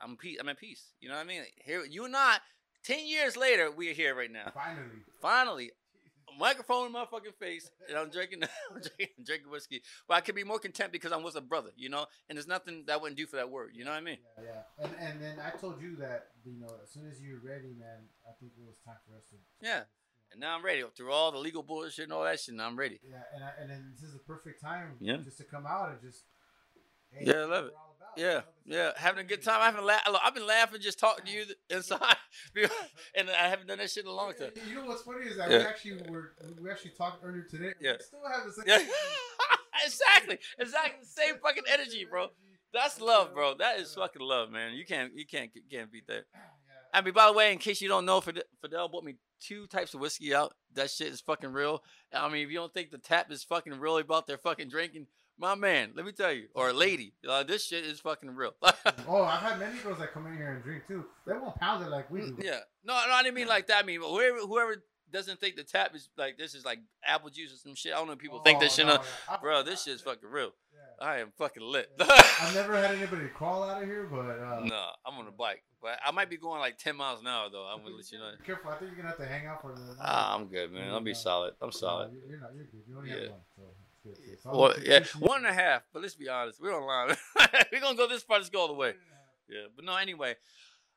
I'm 0.00 0.16
peace. 0.16 0.38
I'm 0.40 0.48
at 0.48 0.58
peace. 0.58 0.94
You 1.00 1.08
know 1.08 1.14
what 1.14 1.24
I 1.24 1.28
mean? 1.28 1.42
Here, 1.64 1.84
you 1.84 2.04
and 2.04 2.16
I, 2.16 2.38
ten 2.84 3.06
years 3.06 3.36
later, 3.36 3.70
we 3.70 3.90
are 3.90 3.94
here 3.94 4.14
right 4.14 4.30
now. 4.30 4.50
Finally. 4.54 4.86
Finally, 5.20 5.70
microphone 6.38 6.86
in 6.86 6.92
my 6.92 7.04
fucking 7.04 7.32
face, 7.38 7.70
and 7.88 7.96
I'm 7.98 8.10
drinking, 8.10 8.42
I'm 8.70 8.80
drinking, 8.80 9.24
drinking 9.24 9.50
whiskey. 9.50 9.82
But 10.08 10.14
I 10.14 10.20
could 10.20 10.34
be 10.34 10.44
more 10.44 10.58
content 10.58 10.92
because 10.92 11.12
I'm 11.12 11.22
with 11.22 11.36
a 11.36 11.40
brother, 11.40 11.70
you 11.76 11.88
know. 11.88 12.06
And 12.28 12.36
there's 12.36 12.46
nothing 12.48 12.84
that 12.86 12.94
I 12.94 12.96
wouldn't 12.96 13.16
do 13.18 13.26
for 13.26 13.36
that 13.36 13.50
word. 13.50 13.70
You 13.74 13.84
know 13.84 13.90
what 13.90 13.98
I 13.98 14.00
mean? 14.02 14.18
Yeah, 14.38 14.44
yeah. 14.78 14.84
And 14.84 14.94
and 14.98 15.22
then 15.22 15.36
I 15.44 15.50
told 15.56 15.80
you 15.80 15.96
that 15.96 16.28
you 16.44 16.58
know 16.58 16.68
as 16.82 16.90
soon 16.92 17.06
as 17.10 17.20
you're 17.20 17.40
ready, 17.40 17.74
man, 17.78 18.08
I 18.26 18.32
think 18.40 18.52
it 18.58 18.64
was 18.66 18.78
time 18.84 18.96
for 19.08 19.16
us 19.16 19.24
to. 19.30 19.36
Yeah. 19.60 19.82
And 20.32 20.40
now 20.40 20.56
I'm 20.56 20.64
ready. 20.64 20.82
Through 20.96 21.12
all 21.12 21.30
the 21.30 21.38
legal 21.38 21.62
bullshit 21.62 22.04
and 22.04 22.12
all 22.12 22.24
that 22.24 22.40
shit, 22.40 22.54
now 22.54 22.66
I'm 22.66 22.76
ready. 22.78 22.98
Yeah, 23.06 23.16
and 23.34 23.44
I, 23.44 23.50
and 23.60 23.70
then 23.70 23.92
this 23.92 24.02
is 24.02 24.14
the 24.14 24.18
perfect 24.20 24.62
time 24.62 24.94
Yeah. 24.98 25.18
just 25.18 25.36
to 25.38 25.44
come 25.44 25.66
out 25.66 25.90
and 25.90 26.00
just. 26.00 26.24
hey, 27.12 27.26
Yeah, 27.26 27.42
I 27.42 27.44
love 27.44 27.66
it. 27.66 27.72
We're 28.16 28.24
all 28.24 28.30
about, 28.32 28.44
Yeah, 28.66 28.74
you 28.74 28.78
know, 28.78 28.84
this 28.84 28.94
yeah, 28.96 29.02
having 29.02 29.24
a 29.24 29.28
good 29.28 29.42
time. 29.42 29.60
I 29.60 29.66
haven't 29.66 29.84
laughed. 29.84 30.08
I've 30.22 30.34
been 30.34 30.46
laughing 30.46 30.80
just 30.80 30.98
talking 30.98 31.24
to 31.24 31.30
you 31.30 31.44
inside, 31.70 32.16
and 33.14 33.30
I 33.30 33.48
haven't 33.48 33.68
done 33.68 33.78
that 33.78 33.90
shit 33.90 34.04
in 34.04 34.10
a 34.10 34.14
long 34.14 34.32
time. 34.34 34.50
You 34.68 34.76
know 34.76 34.86
what's 34.86 35.02
funny 35.02 35.26
is 35.26 35.36
that 35.36 35.48
we 35.48 35.56
actually 35.56 36.10
were 36.10 36.32
we 36.62 36.70
actually 36.70 36.92
talked 36.92 37.24
earlier 37.24 37.46
today. 37.50 37.72
Yeah. 37.80 37.94
Still 38.00 38.20
have 38.30 38.44
the 38.44 38.52
same. 38.52 38.64
Yeah, 38.66 38.78
exactly, 39.84 40.38
exactly 40.58 41.00
the 41.00 41.06
same 41.06 41.34
fucking 41.42 41.64
energy, 41.72 42.06
bro. 42.08 42.28
That's 42.72 43.00
love, 43.00 43.34
bro. 43.34 43.54
That 43.58 43.78
is 43.80 43.94
fucking 43.94 44.22
love, 44.22 44.50
man. 44.50 44.72
You 44.74 44.86
can't, 44.86 45.12
you 45.14 45.26
can't, 45.26 45.50
can't 45.70 45.92
beat 45.92 46.06
that. 46.06 46.24
I 46.94 47.00
mean, 47.00 47.14
by 47.14 47.26
the 47.26 47.32
way, 47.32 47.52
in 47.52 47.58
case 47.58 47.80
you 47.80 47.88
don't 47.88 48.04
know, 48.04 48.20
Fidel, 48.20 48.42
Fidel 48.60 48.88
bought 48.88 49.04
me 49.04 49.16
two 49.40 49.66
types 49.66 49.94
of 49.94 50.00
whiskey 50.00 50.34
out. 50.34 50.54
That 50.74 50.90
shit 50.90 51.08
is 51.08 51.20
fucking 51.20 51.52
real. 51.52 51.82
I 52.12 52.28
mean, 52.28 52.44
if 52.44 52.50
you 52.50 52.58
don't 52.58 52.72
think 52.72 52.90
the 52.90 52.98
tap 52.98 53.30
is 53.32 53.44
fucking 53.44 53.78
real 53.78 53.98
about 53.98 54.26
their 54.26 54.36
fucking 54.38 54.68
drinking, 54.68 55.06
my 55.38 55.54
man, 55.54 55.92
let 55.94 56.04
me 56.06 56.12
tell 56.12 56.32
you, 56.32 56.46
or 56.54 56.70
a 56.70 56.72
lady, 56.72 57.14
uh, 57.28 57.42
this 57.42 57.64
shit 57.66 57.84
is 57.84 58.00
fucking 58.00 58.30
real. 58.34 58.54
Oh, 59.08 59.22
I've 59.24 59.40
had 59.40 59.58
many 59.58 59.78
girls 59.80 59.98
that 59.98 60.12
come 60.12 60.26
in 60.26 60.36
here 60.36 60.52
and 60.54 60.62
drink 60.62 60.86
too. 60.86 61.04
They 61.26 61.32
won't 61.34 61.56
pound 61.56 61.84
it 61.84 61.90
like 61.90 62.10
we 62.10 62.20
do. 62.20 62.36
yeah, 62.42 62.60
no, 62.84 62.94
no, 62.94 63.12
I 63.12 63.22
didn't 63.22 63.34
mean 63.34 63.48
like 63.48 63.66
that. 63.66 63.82
I 63.82 63.86
mean, 63.86 64.00
whoever, 64.00 64.38
whoever 64.38 64.82
doesn't 65.10 65.40
think 65.40 65.56
the 65.56 65.64
tap 65.64 65.94
is 65.94 66.08
like 66.16 66.38
this 66.38 66.54
is 66.54 66.64
like 66.64 66.78
apple 67.04 67.28
juice 67.30 67.52
or 67.52 67.56
some 67.56 67.74
shit. 67.74 67.92
I 67.92 67.96
don't 67.96 68.06
know 68.06 68.12
if 68.14 68.18
people 68.18 68.40
think 68.40 68.60
this 68.60 68.72
Oh, 68.74 68.76
shit. 68.76 68.86
no, 68.86 68.92
yeah. 68.94 69.02
I- 69.28 69.36
Bro, 69.38 69.64
this 69.64 69.82
shit's 69.84 70.02
fucking 70.02 70.28
real. 70.28 70.50
Yeah. 70.72 71.06
I 71.06 71.18
am 71.18 71.32
fucking 71.36 71.62
lit. 71.62 71.90
I've 72.00 72.54
never 72.54 72.76
had 72.76 72.94
anybody 72.94 73.28
crawl 73.28 73.62
out 73.64 73.82
of 73.82 73.88
here, 73.88 74.08
but 74.10 74.20
uh, 74.38 74.60
no, 74.64 74.86
I'm 75.04 75.18
on 75.18 75.26
a 75.26 75.32
bike, 75.32 75.62
but 75.82 75.98
I 76.04 76.12
might 76.12 76.30
be 76.30 76.36
going 76.38 76.60
like 76.60 76.78
10 76.78 76.96
miles 76.96 77.20
an 77.20 77.26
hour 77.26 77.48
though. 77.50 77.64
I'm 77.64 77.82
gonna 77.82 77.96
let 77.96 78.10
you 78.12 78.18
know. 78.18 78.30
Be 78.38 78.44
careful. 78.46 78.70
I 78.70 78.76
think 78.76 78.90
you're 78.92 78.96
gonna 78.98 79.08
have 79.08 79.18
to 79.18 79.26
hang 79.26 79.46
out 79.46 79.60
for 79.62 79.74
the. 79.74 79.96
Ah, 80.00 80.34
I'm 80.34 80.46
good, 80.46 80.72
man. 80.72 80.90
I'll 80.90 81.00
be 81.00 81.14
solid. 81.14 81.54
I'm 81.60 81.66
No, 81.68 81.70
solid. 81.72 82.12
you're- 82.12 82.28
You're 82.30 82.40
not. 82.40 82.50
You're 82.54 82.64
good. 82.66 82.82
You 82.88 82.96
only 82.98 83.10
Yeah. 83.10 83.16
have 83.22 83.30
one, 83.32 83.40
so 83.56 83.62
it's 84.04 84.20
good. 84.20 84.40
So 84.42 84.50
I'll 84.50 84.58
Well, 84.58 84.74
yeah, 84.82 85.04
one 85.18 85.38
and 85.38 85.46
a 85.46 85.52
half. 85.52 85.82
But 85.92 86.02
let's 86.02 86.14
be 86.14 86.28
honest, 86.28 86.60
we're 86.60 86.74
online. 86.74 87.16
we're 87.72 87.80
gonna 87.80 87.96
go 87.96 88.08
this 88.08 88.22
far. 88.22 88.38
Let's 88.38 88.50
go 88.50 88.60
all 88.60 88.68
the 88.68 88.74
way. 88.74 88.94
Yeah, 89.48 89.66
but 89.74 89.84
no. 89.84 89.96
Anyway, 89.96 90.36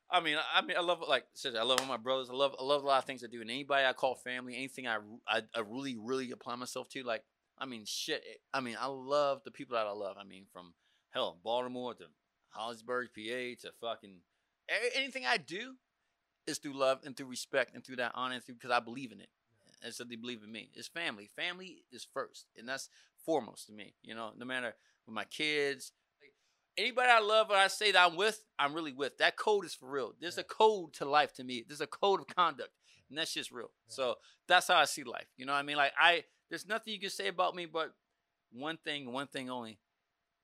I 0.09 0.21
mean, 0.21 0.37
I 0.53 0.61
mean, 0.61 0.77
I 0.77 0.81
love 0.81 1.03
like 1.07 1.23
I 1.23 1.25
said, 1.33 1.55
I 1.55 1.63
love 1.63 1.79
all 1.81 1.87
my 1.87 1.97
brothers. 1.97 2.29
I 2.29 2.33
love, 2.33 2.55
I 2.59 2.63
love 2.63 2.83
a 2.83 2.87
lot 2.87 2.99
of 2.99 3.05
things 3.05 3.23
I 3.23 3.27
do, 3.27 3.41
and 3.41 3.49
anybody 3.49 3.85
I 3.85 3.93
call 3.93 4.15
family, 4.15 4.55
anything 4.55 4.87
I, 4.87 4.97
I, 5.27 5.41
I 5.55 5.61
really, 5.67 5.97
really 5.97 6.31
apply 6.31 6.55
myself 6.55 6.89
to. 6.89 7.03
Like, 7.03 7.23
I 7.57 7.65
mean, 7.65 7.83
shit. 7.85 8.23
I 8.53 8.59
mean, 8.59 8.77
I 8.79 8.87
love 8.87 9.41
the 9.43 9.51
people 9.51 9.75
that 9.75 9.87
I 9.87 9.91
love. 9.91 10.17
I 10.19 10.23
mean, 10.23 10.45
from 10.51 10.73
hell, 11.11 11.37
Baltimore 11.43 11.93
to 11.95 12.05
Hollinsburg, 12.57 13.07
PA 13.15 13.67
to 13.67 13.73
fucking 13.81 14.17
anything 14.95 15.25
I 15.25 15.37
do 15.37 15.75
is 16.47 16.57
through 16.59 16.77
love 16.77 16.99
and 17.03 17.15
through 17.15 17.27
respect 17.27 17.73
and 17.73 17.83
through 17.83 17.97
that 17.97 18.11
honor 18.15 18.35
and 18.35 18.43
through 18.43 18.55
because 18.55 18.71
I 18.71 18.79
believe 18.79 19.11
in 19.11 19.19
it. 19.19 19.29
And 19.85 19.93
so 19.93 20.03
they 20.03 20.15
believe 20.15 20.41
in 20.43 20.51
me. 20.51 20.71
It's 20.73 20.87
family. 20.87 21.29
Family 21.35 21.83
is 21.91 22.07
first, 22.11 22.47
and 22.57 22.67
that's 22.67 22.89
foremost 23.23 23.67
to 23.67 23.71
me. 23.71 23.93
You 24.01 24.15
know, 24.15 24.31
no 24.35 24.43
matter 24.43 24.73
with 25.05 25.13
my 25.13 25.25
kids, 25.25 25.91
like, 26.19 26.33
anybody 26.75 27.07
I 27.11 27.19
love 27.19 27.51
or 27.51 27.55
I 27.55 27.67
say 27.67 27.91
that 27.91 28.03
I'm 28.03 28.17
with, 28.17 28.43
I'm 28.57 28.73
really 28.73 28.93
with. 28.93 29.19
That 29.19 29.37
code 29.37 29.63
is 29.63 29.75
for 29.75 29.87
real. 29.87 30.13
There's 30.19 30.39
a 30.39 30.43
code 30.43 30.93
to 30.93 31.05
life 31.05 31.33
to 31.33 31.43
me. 31.43 31.63
There's 31.67 31.81
a 31.81 31.87
code 31.87 32.21
of 32.21 32.35
conduct, 32.35 32.71
and 33.09 33.17
that's 33.19 33.31
just 33.31 33.51
real. 33.51 33.69
So 33.87 34.15
that's 34.47 34.67
how 34.69 34.77
I 34.77 34.85
see 34.85 35.03
life. 35.03 35.27
You 35.37 35.45
know 35.45 35.53
what 35.53 35.59
I 35.59 35.63
mean? 35.63 35.77
Like 35.77 35.93
I, 35.99 36.23
there's 36.49 36.67
nothing 36.67 36.91
you 36.93 36.99
can 36.99 37.11
say 37.11 37.27
about 37.27 37.55
me, 37.55 37.67
but 37.67 37.93
one 38.51 38.77
thing, 38.83 39.13
one 39.13 39.27
thing 39.27 39.51
only. 39.51 39.77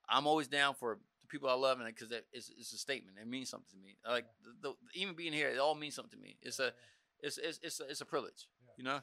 I'm 0.08 0.28
always 0.28 0.46
down 0.46 0.74
for 0.74 0.98
the 1.20 1.26
people 1.26 1.48
I 1.48 1.54
love, 1.54 1.80
and 1.80 1.88
because 1.88 2.12
it's, 2.32 2.48
it's 2.56 2.72
a 2.72 2.78
statement. 2.78 3.16
It 3.20 3.26
means 3.26 3.50
something 3.50 3.76
to 3.76 3.84
me. 3.84 3.96
Like 4.08 4.26
the, 4.62 4.68
the, 4.68 4.74
even 4.94 5.16
being 5.16 5.32
here, 5.32 5.48
it 5.48 5.58
all 5.58 5.74
means 5.74 5.96
something 5.96 6.16
to 6.16 6.22
me. 6.22 6.36
It's 6.42 6.60
a, 6.60 6.72
it's 7.20 7.38
it's 7.38 7.58
it's 7.60 7.80
a, 7.80 7.88
it's 7.88 8.00
a 8.02 8.06
privilege. 8.06 8.46
You 8.76 8.84
know. 8.84 9.00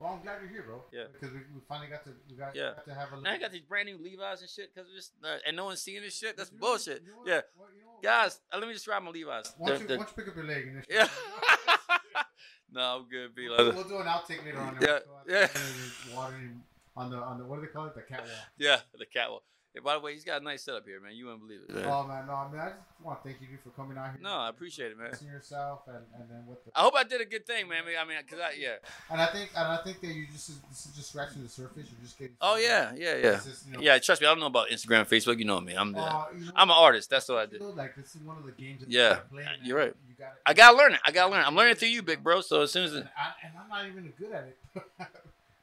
Well, 0.00 0.12
I'm 0.14 0.22
glad 0.22 0.38
you're 0.42 0.50
here, 0.50 0.62
bro. 0.66 0.82
Yeah. 0.92 1.04
Because 1.12 1.32
we, 1.32 1.40
we 1.54 1.60
finally 1.68 1.88
got 1.88 2.04
to 2.04 2.10
we 2.28 2.36
got, 2.36 2.54
Yeah. 2.56 2.72
got 2.76 2.84
to 2.86 2.94
have 2.94 3.12
a. 3.12 3.20
Now 3.20 3.32
I 3.32 3.38
got 3.38 3.52
these 3.52 3.62
brand 3.62 3.86
new 3.88 3.96
Levi's 3.98 4.40
and 4.40 4.50
shit 4.50 4.74
because 4.74 4.88
this, 4.94 5.10
uh, 5.22 5.36
and 5.46 5.56
no 5.56 5.66
one's 5.66 5.80
seeing 5.80 6.02
this 6.02 6.16
shit. 6.18 6.36
That's 6.36 6.50
You 6.50 6.58
know 6.58 6.66
bullshit. 6.66 7.02
you 7.04 7.12
know 7.12 7.18
what- 7.18 7.28
Yeah, 7.28 7.40
what- 7.56 7.68
you 7.76 7.82
know 7.84 7.90
what- 7.92 8.02
guys, 8.02 8.40
uh, 8.52 8.58
let 8.58 8.66
me 8.66 8.74
describe 8.74 9.02
my 9.02 9.10
Levi's. 9.10 9.54
Why 9.56 9.68
don't, 9.70 9.80
you, 9.82 9.86
the- 9.86 9.98
why 9.98 10.04
don't 10.04 10.16
you 10.16 10.22
pick 10.24 10.28
up 10.28 10.36
your 10.36 10.44
leg 10.46 10.66
and 10.66 10.76
this 10.78 10.86
yeah. 10.90 11.08
no, 12.72 12.80
I'm 12.98 13.08
good. 13.08 13.34
Be 13.34 13.48
we'll, 13.48 13.72
we'll 13.72 13.84
do 13.88 13.98
an 13.98 14.06
outtake 14.06 14.44
later 14.44 14.58
on. 14.58 14.76
Yeah, 14.80 14.86
yeah. 14.88 14.98
go 15.06 15.14
out 15.16 15.26
there 15.26 15.50
and 15.54 16.14
Water 16.16 16.50
on 16.96 17.10
the 17.10 17.16
on 17.16 17.38
the 17.38 17.44
what 17.44 17.56
do 17.60 17.62
they 17.66 17.72
call 17.72 17.86
it? 17.86 17.94
The 17.94 18.02
catwalk. 18.02 18.30
yeah, 18.58 18.80
the 18.98 19.06
catwalk. 19.06 19.42
Hey, 19.74 19.80
by 19.80 19.94
the 19.94 20.00
way, 20.00 20.12
he's 20.12 20.22
got 20.22 20.40
a 20.40 20.44
nice 20.44 20.62
setup 20.62 20.86
here, 20.86 21.00
man. 21.00 21.16
You 21.16 21.24
wouldn't 21.26 21.42
believe 21.42 21.60
it. 21.68 21.74
man. 21.74 21.84
Oh 21.86 22.04
man, 22.06 22.26
no, 22.28 22.48
man. 22.52 22.60
I 22.60 22.68
just 22.70 22.78
want 23.02 23.20
to 23.20 23.28
thank 23.28 23.40
you 23.42 23.48
for 23.62 23.70
coming 23.70 23.98
out 23.98 24.12
here. 24.12 24.20
No, 24.22 24.30
I 24.30 24.48
appreciate 24.48 24.92
it, 24.92 24.96
man. 24.96 25.08
Expressing 25.08 25.34
yourself 25.34 25.80
and 25.88 25.96
and 26.14 26.30
then 26.30 26.46
with 26.46 26.64
the. 26.64 26.70
I 26.76 26.82
hope 26.82 26.94
I 26.96 27.02
did 27.02 27.20
a 27.20 27.24
good 27.24 27.44
thing, 27.44 27.66
man. 27.68 27.82
I 27.84 28.04
mean, 28.04 28.16
cause 28.30 28.38
I 28.38 28.54
yeah. 28.56 28.76
And 29.10 29.20
I 29.20 29.26
think 29.26 29.50
and 29.56 29.66
I 29.66 29.78
think 29.78 30.00
that 30.00 30.06
you 30.14 30.26
just 30.32 30.46
this 30.70 30.86
is 30.86 30.92
just 30.94 31.08
scratching 31.10 31.42
the 31.42 31.48
surface. 31.48 31.88
You're 31.90 32.00
just 32.04 32.16
getting. 32.16 32.36
Oh 32.40 32.56
yeah, 32.56 32.92
yeah, 32.96 33.16
yeah. 33.16 33.30
Just, 33.32 33.66
you 33.66 33.72
know, 33.72 33.80
Yeah, 33.80 33.98
trust 33.98 34.20
me. 34.20 34.28
I 34.28 34.30
don't 34.30 34.38
know 34.38 34.46
about 34.46 34.68
Instagram, 34.68 35.08
Facebook. 35.08 35.40
You 35.40 35.44
know 35.44 35.60
me. 35.60 35.74
I'm 35.74 35.90
the, 35.92 35.98
uh, 35.98 36.26
you 36.38 36.44
know, 36.46 36.52
I'm 36.54 36.70
an 36.70 36.76
artist. 36.78 37.10
That's 37.10 37.28
what 37.28 37.38
I 37.38 37.42
you 37.42 37.58
do. 37.58 37.64
know, 37.64 37.70
Like 37.70 37.96
this 37.96 38.14
is 38.14 38.22
one 38.22 38.36
of 38.38 38.46
the 38.46 38.52
games. 38.52 38.78
That 38.82 38.88
Yeah, 38.90 39.02
you 39.02 39.08
gotta 39.16 39.28
play, 39.28 39.42
man. 39.42 39.54
you're 39.64 39.76
right. 39.78 39.94
You 40.08 40.14
gotta, 40.16 40.30
I 40.46 40.54
gotta 40.54 40.76
learn 40.76 40.94
it. 40.94 41.00
I 41.04 41.10
gotta 41.10 41.32
learn 41.32 41.40
it. 41.40 41.46
I'm 41.48 41.56
learning 41.56 41.74
through 41.74 41.88
you, 41.88 42.02
big 42.02 42.22
bro. 42.22 42.42
So 42.42 42.60
as 42.62 42.70
soon 42.70 42.84
as 42.84 42.94
and, 42.94 43.08
I, 43.18 43.32
and 43.44 43.52
I'm 43.60 43.68
not 43.68 43.86
even 43.90 44.12
good 44.16 44.30
at 44.30 44.44
it. 44.44 44.56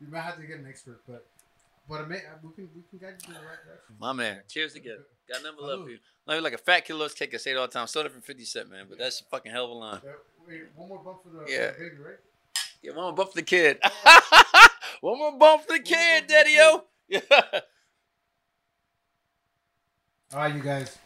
you 0.02 0.08
might 0.12 0.20
have 0.22 0.36
to 0.36 0.44
get 0.44 0.60
an 0.60 0.68
expert, 0.68 1.00
but 1.08 1.26
but 1.92 2.02
it 2.02 2.08
may, 2.10 2.22
we 2.44 2.54
can 2.54 2.70
we 2.76 2.82
can 2.90 3.00
guide 3.00 3.16
you 3.22 3.28
in 3.28 3.34
the 3.34 3.40
right 3.48 3.58
direction. 3.66 3.96
my 4.00 4.14
man. 4.14 4.42
Cheers 4.48 4.74
together. 4.74 5.06
Got 5.30 5.44
nothing 5.44 5.58
but 5.60 5.68
love 5.68 5.80
Salud. 5.82 5.84
for 5.86 5.90
you. 5.92 5.98
Like, 6.26 6.42
like 6.42 6.54
a 6.54 6.58
fat 6.58 6.86
kid 6.86 6.94
loves 6.96 7.14
cake. 7.14 7.34
I 7.34 7.38
say 7.38 7.52
it 7.52 7.58
all 7.58 7.68
the 7.68 7.74
time. 7.74 7.88
Sold 7.88 8.06
it 8.06 8.12
for 8.14 8.22
50 8.22 8.44
cent, 8.46 8.70
man. 8.72 8.86
But 8.90 8.98
that's 9.00 9.22
a 9.22 9.24
fucking 9.26 9.52
hell 9.52 9.66
of 9.66 9.72
a 9.72 9.74
line. 9.74 9.96
Uh, 9.98 10.12
wait, 10.48 10.62
one 10.76 10.90
more 10.90 11.00
bump 11.00 11.20
for 11.24 11.30
the, 11.30 11.46
Yeah. 11.52 11.72
for 11.72 11.80
the 11.84 11.90
baby, 11.90 11.98
right? 12.02 12.16
Yeah, 12.82 12.92
one 12.94 13.04
more 13.06 13.14
bump 13.14 13.30
for 13.32 13.36
the 13.36 13.44
kid. 13.44 13.80
one 15.02 15.18
more 15.20 15.38
bump 15.38 15.62
for 15.64 15.68
the 15.68 15.74
One 15.74 15.84
kid, 15.84 15.96
bump 15.96 16.22
for 16.22 16.28
the 16.28 16.34
daddy 16.34 16.52
yo. 16.54 16.84
Yeah. 17.08 17.22
All 20.34 20.40
right, 20.40 20.56
you 20.56 20.62
guys. 20.62 20.98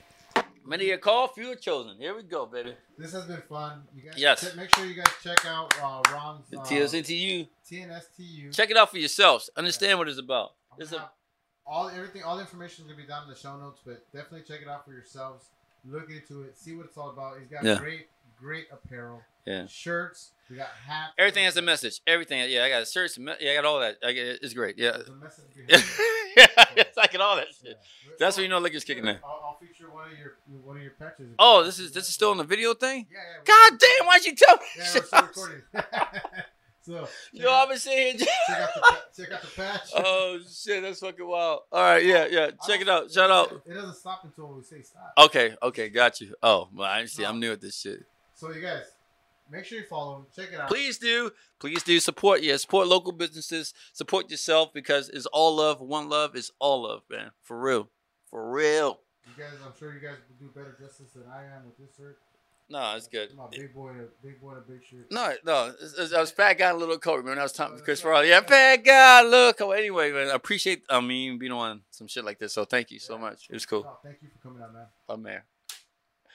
Many 0.68 0.90
are 0.92 0.98
called, 0.98 1.32
few 1.36 1.52
are 1.52 1.56
chosen. 1.56 1.96
Here 2.00 2.16
we 2.16 2.24
go, 2.24 2.46
baby. 2.48 2.74
This 2.98 3.12
has 3.14 3.26
been 3.26 3.42
fun. 3.48 3.84
You 3.96 4.02
guys, 4.04 4.14
Yes. 4.18 4.42
check- 4.42 4.56
make 4.56 4.74
sure 4.76 4.86
you 4.86 4.96
guys 4.96 5.12
check 5.24 5.46
out 5.46 5.72
uh, 5.82 6.02
Ron's 6.12 6.50
The 6.50 6.60
uh, 6.60 6.66
TSNTU. 6.66 7.48
TNSTU. 7.72 8.56
Check 8.56 8.72
it 8.72 8.78
out 8.78 8.90
for 8.90 8.98
yourselves. 8.98 9.50
Understand 9.56 10.00
what 10.00 10.08
it's 10.10 10.18
about. 10.20 10.52
I'm 10.80 10.94
a 10.94 11.10
all 11.68 11.90
everything, 11.90 12.22
all 12.24 12.36
the 12.36 12.42
information 12.42 12.86
is 12.86 12.92
gonna 12.92 13.02
be 13.02 13.08
down 13.08 13.24
in 13.24 13.30
the 13.30 13.36
show 13.36 13.58
notes, 13.58 13.82
but 13.86 14.06
definitely 14.14 14.44
check 14.44 14.62
it 14.62 14.68
out 14.68 14.86
for 14.86 14.94
yourselves. 14.94 15.50
Look 15.84 16.10
into 16.12 16.44
it, 16.44 16.58
see 16.58 16.76
what 16.76 16.86
it's 16.86 16.98
all 16.98 17.10
about. 17.10 17.40
He's 17.40 17.48
got 17.48 17.64
Yeah. 17.64 17.80
great, 17.80 18.08
great 18.40 18.68
apparel. 18.72 19.22
Yeah. 19.46 19.66
Shirts. 19.68 20.32
We 20.50 20.58
got 20.58 20.68
hats. 20.88 21.14
Everything 21.18 21.46
has 21.46 21.56
a 21.58 21.62
message. 21.62 22.02
Everything. 22.08 22.48
Yeah, 22.50 22.64
I 22.64 22.70
got 22.70 22.88
shirts. 22.88 23.18
me- 23.20 23.34
Yeah, 23.40 23.52
I 23.52 23.56
got 23.56 23.66
all 23.66 23.80
that. 23.80 23.98
I 24.04 24.12
get, 24.12 24.40
it's 24.44 24.54
great. 24.54 24.78
Yeah. 24.78 24.92
There's 24.92 25.10
a 25.10 25.14
message 25.14 25.46
behind 25.56 25.84
yeah, 26.38 26.66
it. 26.76 26.94
I 26.98 27.08
get 27.08 27.22
all 27.22 27.36
that 27.36 27.48
Yeah. 27.62 27.70
shit. 28.04 28.18
That's 28.20 28.38
when 28.38 28.44
you 28.44 28.50
know 28.50 28.60
liquor's 28.60 28.84
kicking 28.84 29.06
in. 29.06 29.18
I'll, 29.24 29.42
I'll 29.44 29.58
feature 29.60 29.90
one 29.92 30.12
of 30.12 30.18
your 30.18 30.38
one 30.64 30.78
of 30.78 30.84
your 30.84 30.94
patches. 30.94 31.34
Oh, 31.40 31.64
this 31.64 31.78
is 31.80 31.92
this 31.92 32.08
is 32.08 32.14
still 32.14 32.32
in 32.32 32.38
the 32.38 32.44
video 32.44 32.74
thing. 32.74 33.08
Yeah, 33.12 33.18
yeah. 33.18 33.70
God 33.70 33.80
damn! 33.80 34.08
Why'd 34.08 34.26
you 34.26 34.36
tell 34.36 34.56
me? 34.58 34.66
Yeah, 34.78 34.84
we're 34.96 35.04
still 35.04 35.22
recording. 35.22 35.62
so 36.86 37.08
Yo, 37.32 37.50
I've 37.50 37.64
out, 37.64 37.70
been 37.70 37.78
saying. 37.80 38.18
check 38.20 38.30
out 38.50 38.70
the 38.76 39.24
check 39.24 39.32
out 39.34 39.42
the 39.42 39.48
patch. 39.56 39.90
oh 39.96 40.40
shit, 40.48 40.84
that's 40.84 41.00
fucking 41.00 41.28
wild. 41.28 41.62
All 41.72 41.82
right, 41.82 42.06
yeah, 42.06 42.28
yeah. 42.30 42.52
Check 42.68 42.82
it 42.82 42.90
out. 42.90 43.12
Shout 43.12 43.32
out. 43.32 43.64
It 43.66 43.74
doesn't 43.74 43.96
stop 43.96 44.22
until 44.24 44.54
we 44.54 44.62
say 44.62 44.82
stop. 44.84 45.14
Okay, 45.18 45.56
okay, 45.64 45.90
got 45.90 46.22
you. 46.22 46.36
Oh, 46.44 46.70
well, 46.74 46.88
I 46.90 47.06
see. 47.06 47.26
I'm 47.26 47.40
new 47.40 47.52
at 47.52 47.62
this 47.62 47.80
shit. 47.80 48.04
So 48.36 48.52
you 48.52 48.62
guys, 48.62 48.84
make 49.50 49.66
sure 49.66 49.80
you 49.80 49.86
follow 49.86 50.18
him. 50.18 50.26
Check 50.36 50.54
it 50.54 50.60
out. 50.60 50.68
Please 50.68 51.00
do, 51.00 51.32
please 51.60 51.82
do 51.82 52.00
support. 52.00 52.44
Yeah, 52.44 52.58
support 52.58 52.88
local 52.88 53.14
businesses. 53.14 53.74
Support 53.94 54.30
yourself 54.30 54.72
because 54.72 55.10
it's 55.10 55.26
all 55.28 55.56
love. 55.56 55.82
One 55.82 56.08
love 56.08 56.36
is 56.36 56.52
all 56.60 56.84
love, 56.84 57.02
man. 57.10 57.32
For 57.42 57.60
real, 57.60 57.90
for 58.30 58.52
real. 58.52 59.00
You 59.26 59.44
guys, 59.44 59.54
I'm 59.66 59.74
sure 59.80 59.92
you 59.92 60.00
guys 60.00 60.18
will 60.30 60.48
do 60.48 60.54
better 60.54 60.78
justice 60.80 61.14
than 61.14 61.24
I 61.34 61.46
am 61.46 61.66
with 61.66 61.78
this 61.80 61.96
shirt. 61.98 62.20
No, 62.68 62.96
it's 62.96 63.08
good. 63.08 63.30
I'm 63.40 63.50
big 63.52 63.74
boy 63.76 63.90
a 63.92 64.26
big 64.26 64.42
boy 64.42 64.54
a 64.54 64.62
big 64.62 64.84
shirt. 64.84 65.12
No, 65.12 65.34
no, 65.46 65.68
it's- 65.68 65.94
it's- 65.94 66.14
I 66.14 66.20
was 66.20 66.32
fat 66.32 66.54
guy 66.54 66.70
in 66.72 66.76
a 66.76 66.80
little 66.80 66.98
coat. 66.98 67.18
Remember, 67.18 67.40
I 67.40 67.44
was 67.44 67.52
talking 67.54 67.78
to 67.78 67.84
Chris 67.84 68.02
Farley. 68.02 68.30
Yeah, 68.30 68.42
fat 68.42 68.78
guy, 68.78 69.22
little 69.22 69.54
coat. 69.54 69.72
Anyway, 69.74 70.12
man, 70.12 70.30
I 70.30 70.34
appreciate. 70.34 70.84
I 70.90 71.00
mean, 71.00 71.38
being 71.38 71.52
on 71.52 71.82
some 71.92 72.08
shit 72.08 72.26
like 72.26 72.40
this. 72.40 72.54
So 72.54 72.66
thank 72.66 72.90
you 72.90 72.98
so 73.00 73.20
much. 73.20 73.48
It 73.50 73.54
was 73.54 73.68
cool. 73.68 73.84
No, 73.84 73.98
thank 74.04 74.18
you 74.24 74.30
for 74.30 74.48
coming 74.50 74.64
out, 74.64 74.74
man. 74.74 74.88
Oh 75.08 75.18
man, 75.18 75.42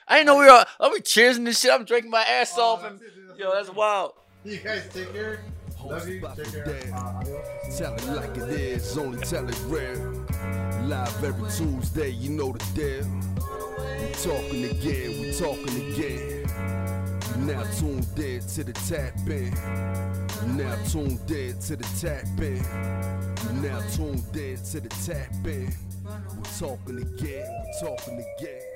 I 0.06 0.16
didn't 0.18 0.26
know 0.28 0.38
we 0.38 0.44
were. 0.44 0.50
all- 0.52 0.64
I 0.78 0.88
was 0.88 1.00
cheering 1.04 1.42
this 1.42 1.60
shit. 1.60 1.72
I'm 1.72 1.84
drinking 1.84 2.12
my 2.12 2.22
ass 2.22 2.54
Oh, 2.56 2.62
off, 2.74 2.84
and 2.84 3.00
that's 3.00 3.10
it, 3.12 3.38
yo, 3.38 3.52
that's 3.52 3.70
wild. 3.70 4.12
You 4.44 4.56
guys 4.58 4.88
take 4.94 5.12
care. 5.12 5.40
Love 5.84 6.08
you. 6.08 6.20
Take 6.36 6.52
care. 6.52 6.94
Uh, 6.94 6.98
adios. 7.18 7.78
Tell 7.78 7.94
it 7.94 8.04
like 8.06 8.36
it 8.36 8.50
is, 8.50 8.96
only 8.98 9.18
tell 9.22 9.48
it 9.48 9.58
real. 9.66 10.26
Live 10.86 11.24
every 11.24 11.50
Tuesday, 11.50 12.10
you 12.10 12.30
know 12.30 12.52
the 12.52 12.64
deal. 12.74 13.39
Talking 14.22 14.64
again, 14.66 15.20
we 15.22 15.32
talking 15.32 15.92
again. 15.92 16.44
Now 17.46 17.62
tuned 17.78 18.18
in 18.18 18.40
to 18.42 18.64
the 18.64 18.72
tap 18.86 19.14
in. 19.26 19.50
Now 20.58 20.76
tuned 20.84 21.30
in 21.30 21.58
to 21.58 21.76
the 21.76 21.88
tap 21.98 22.26
in. 22.38 23.62
Now 23.62 23.80
tuned 23.96 24.36
in 24.36 24.58
to 24.58 24.80
the 24.80 24.90
tap 25.06 25.32
in. 25.46 25.72
We're 26.04 26.42
talking 26.58 26.98
again, 26.98 27.64
we're 27.64 27.96
talking 27.96 28.24
again. 28.38 28.69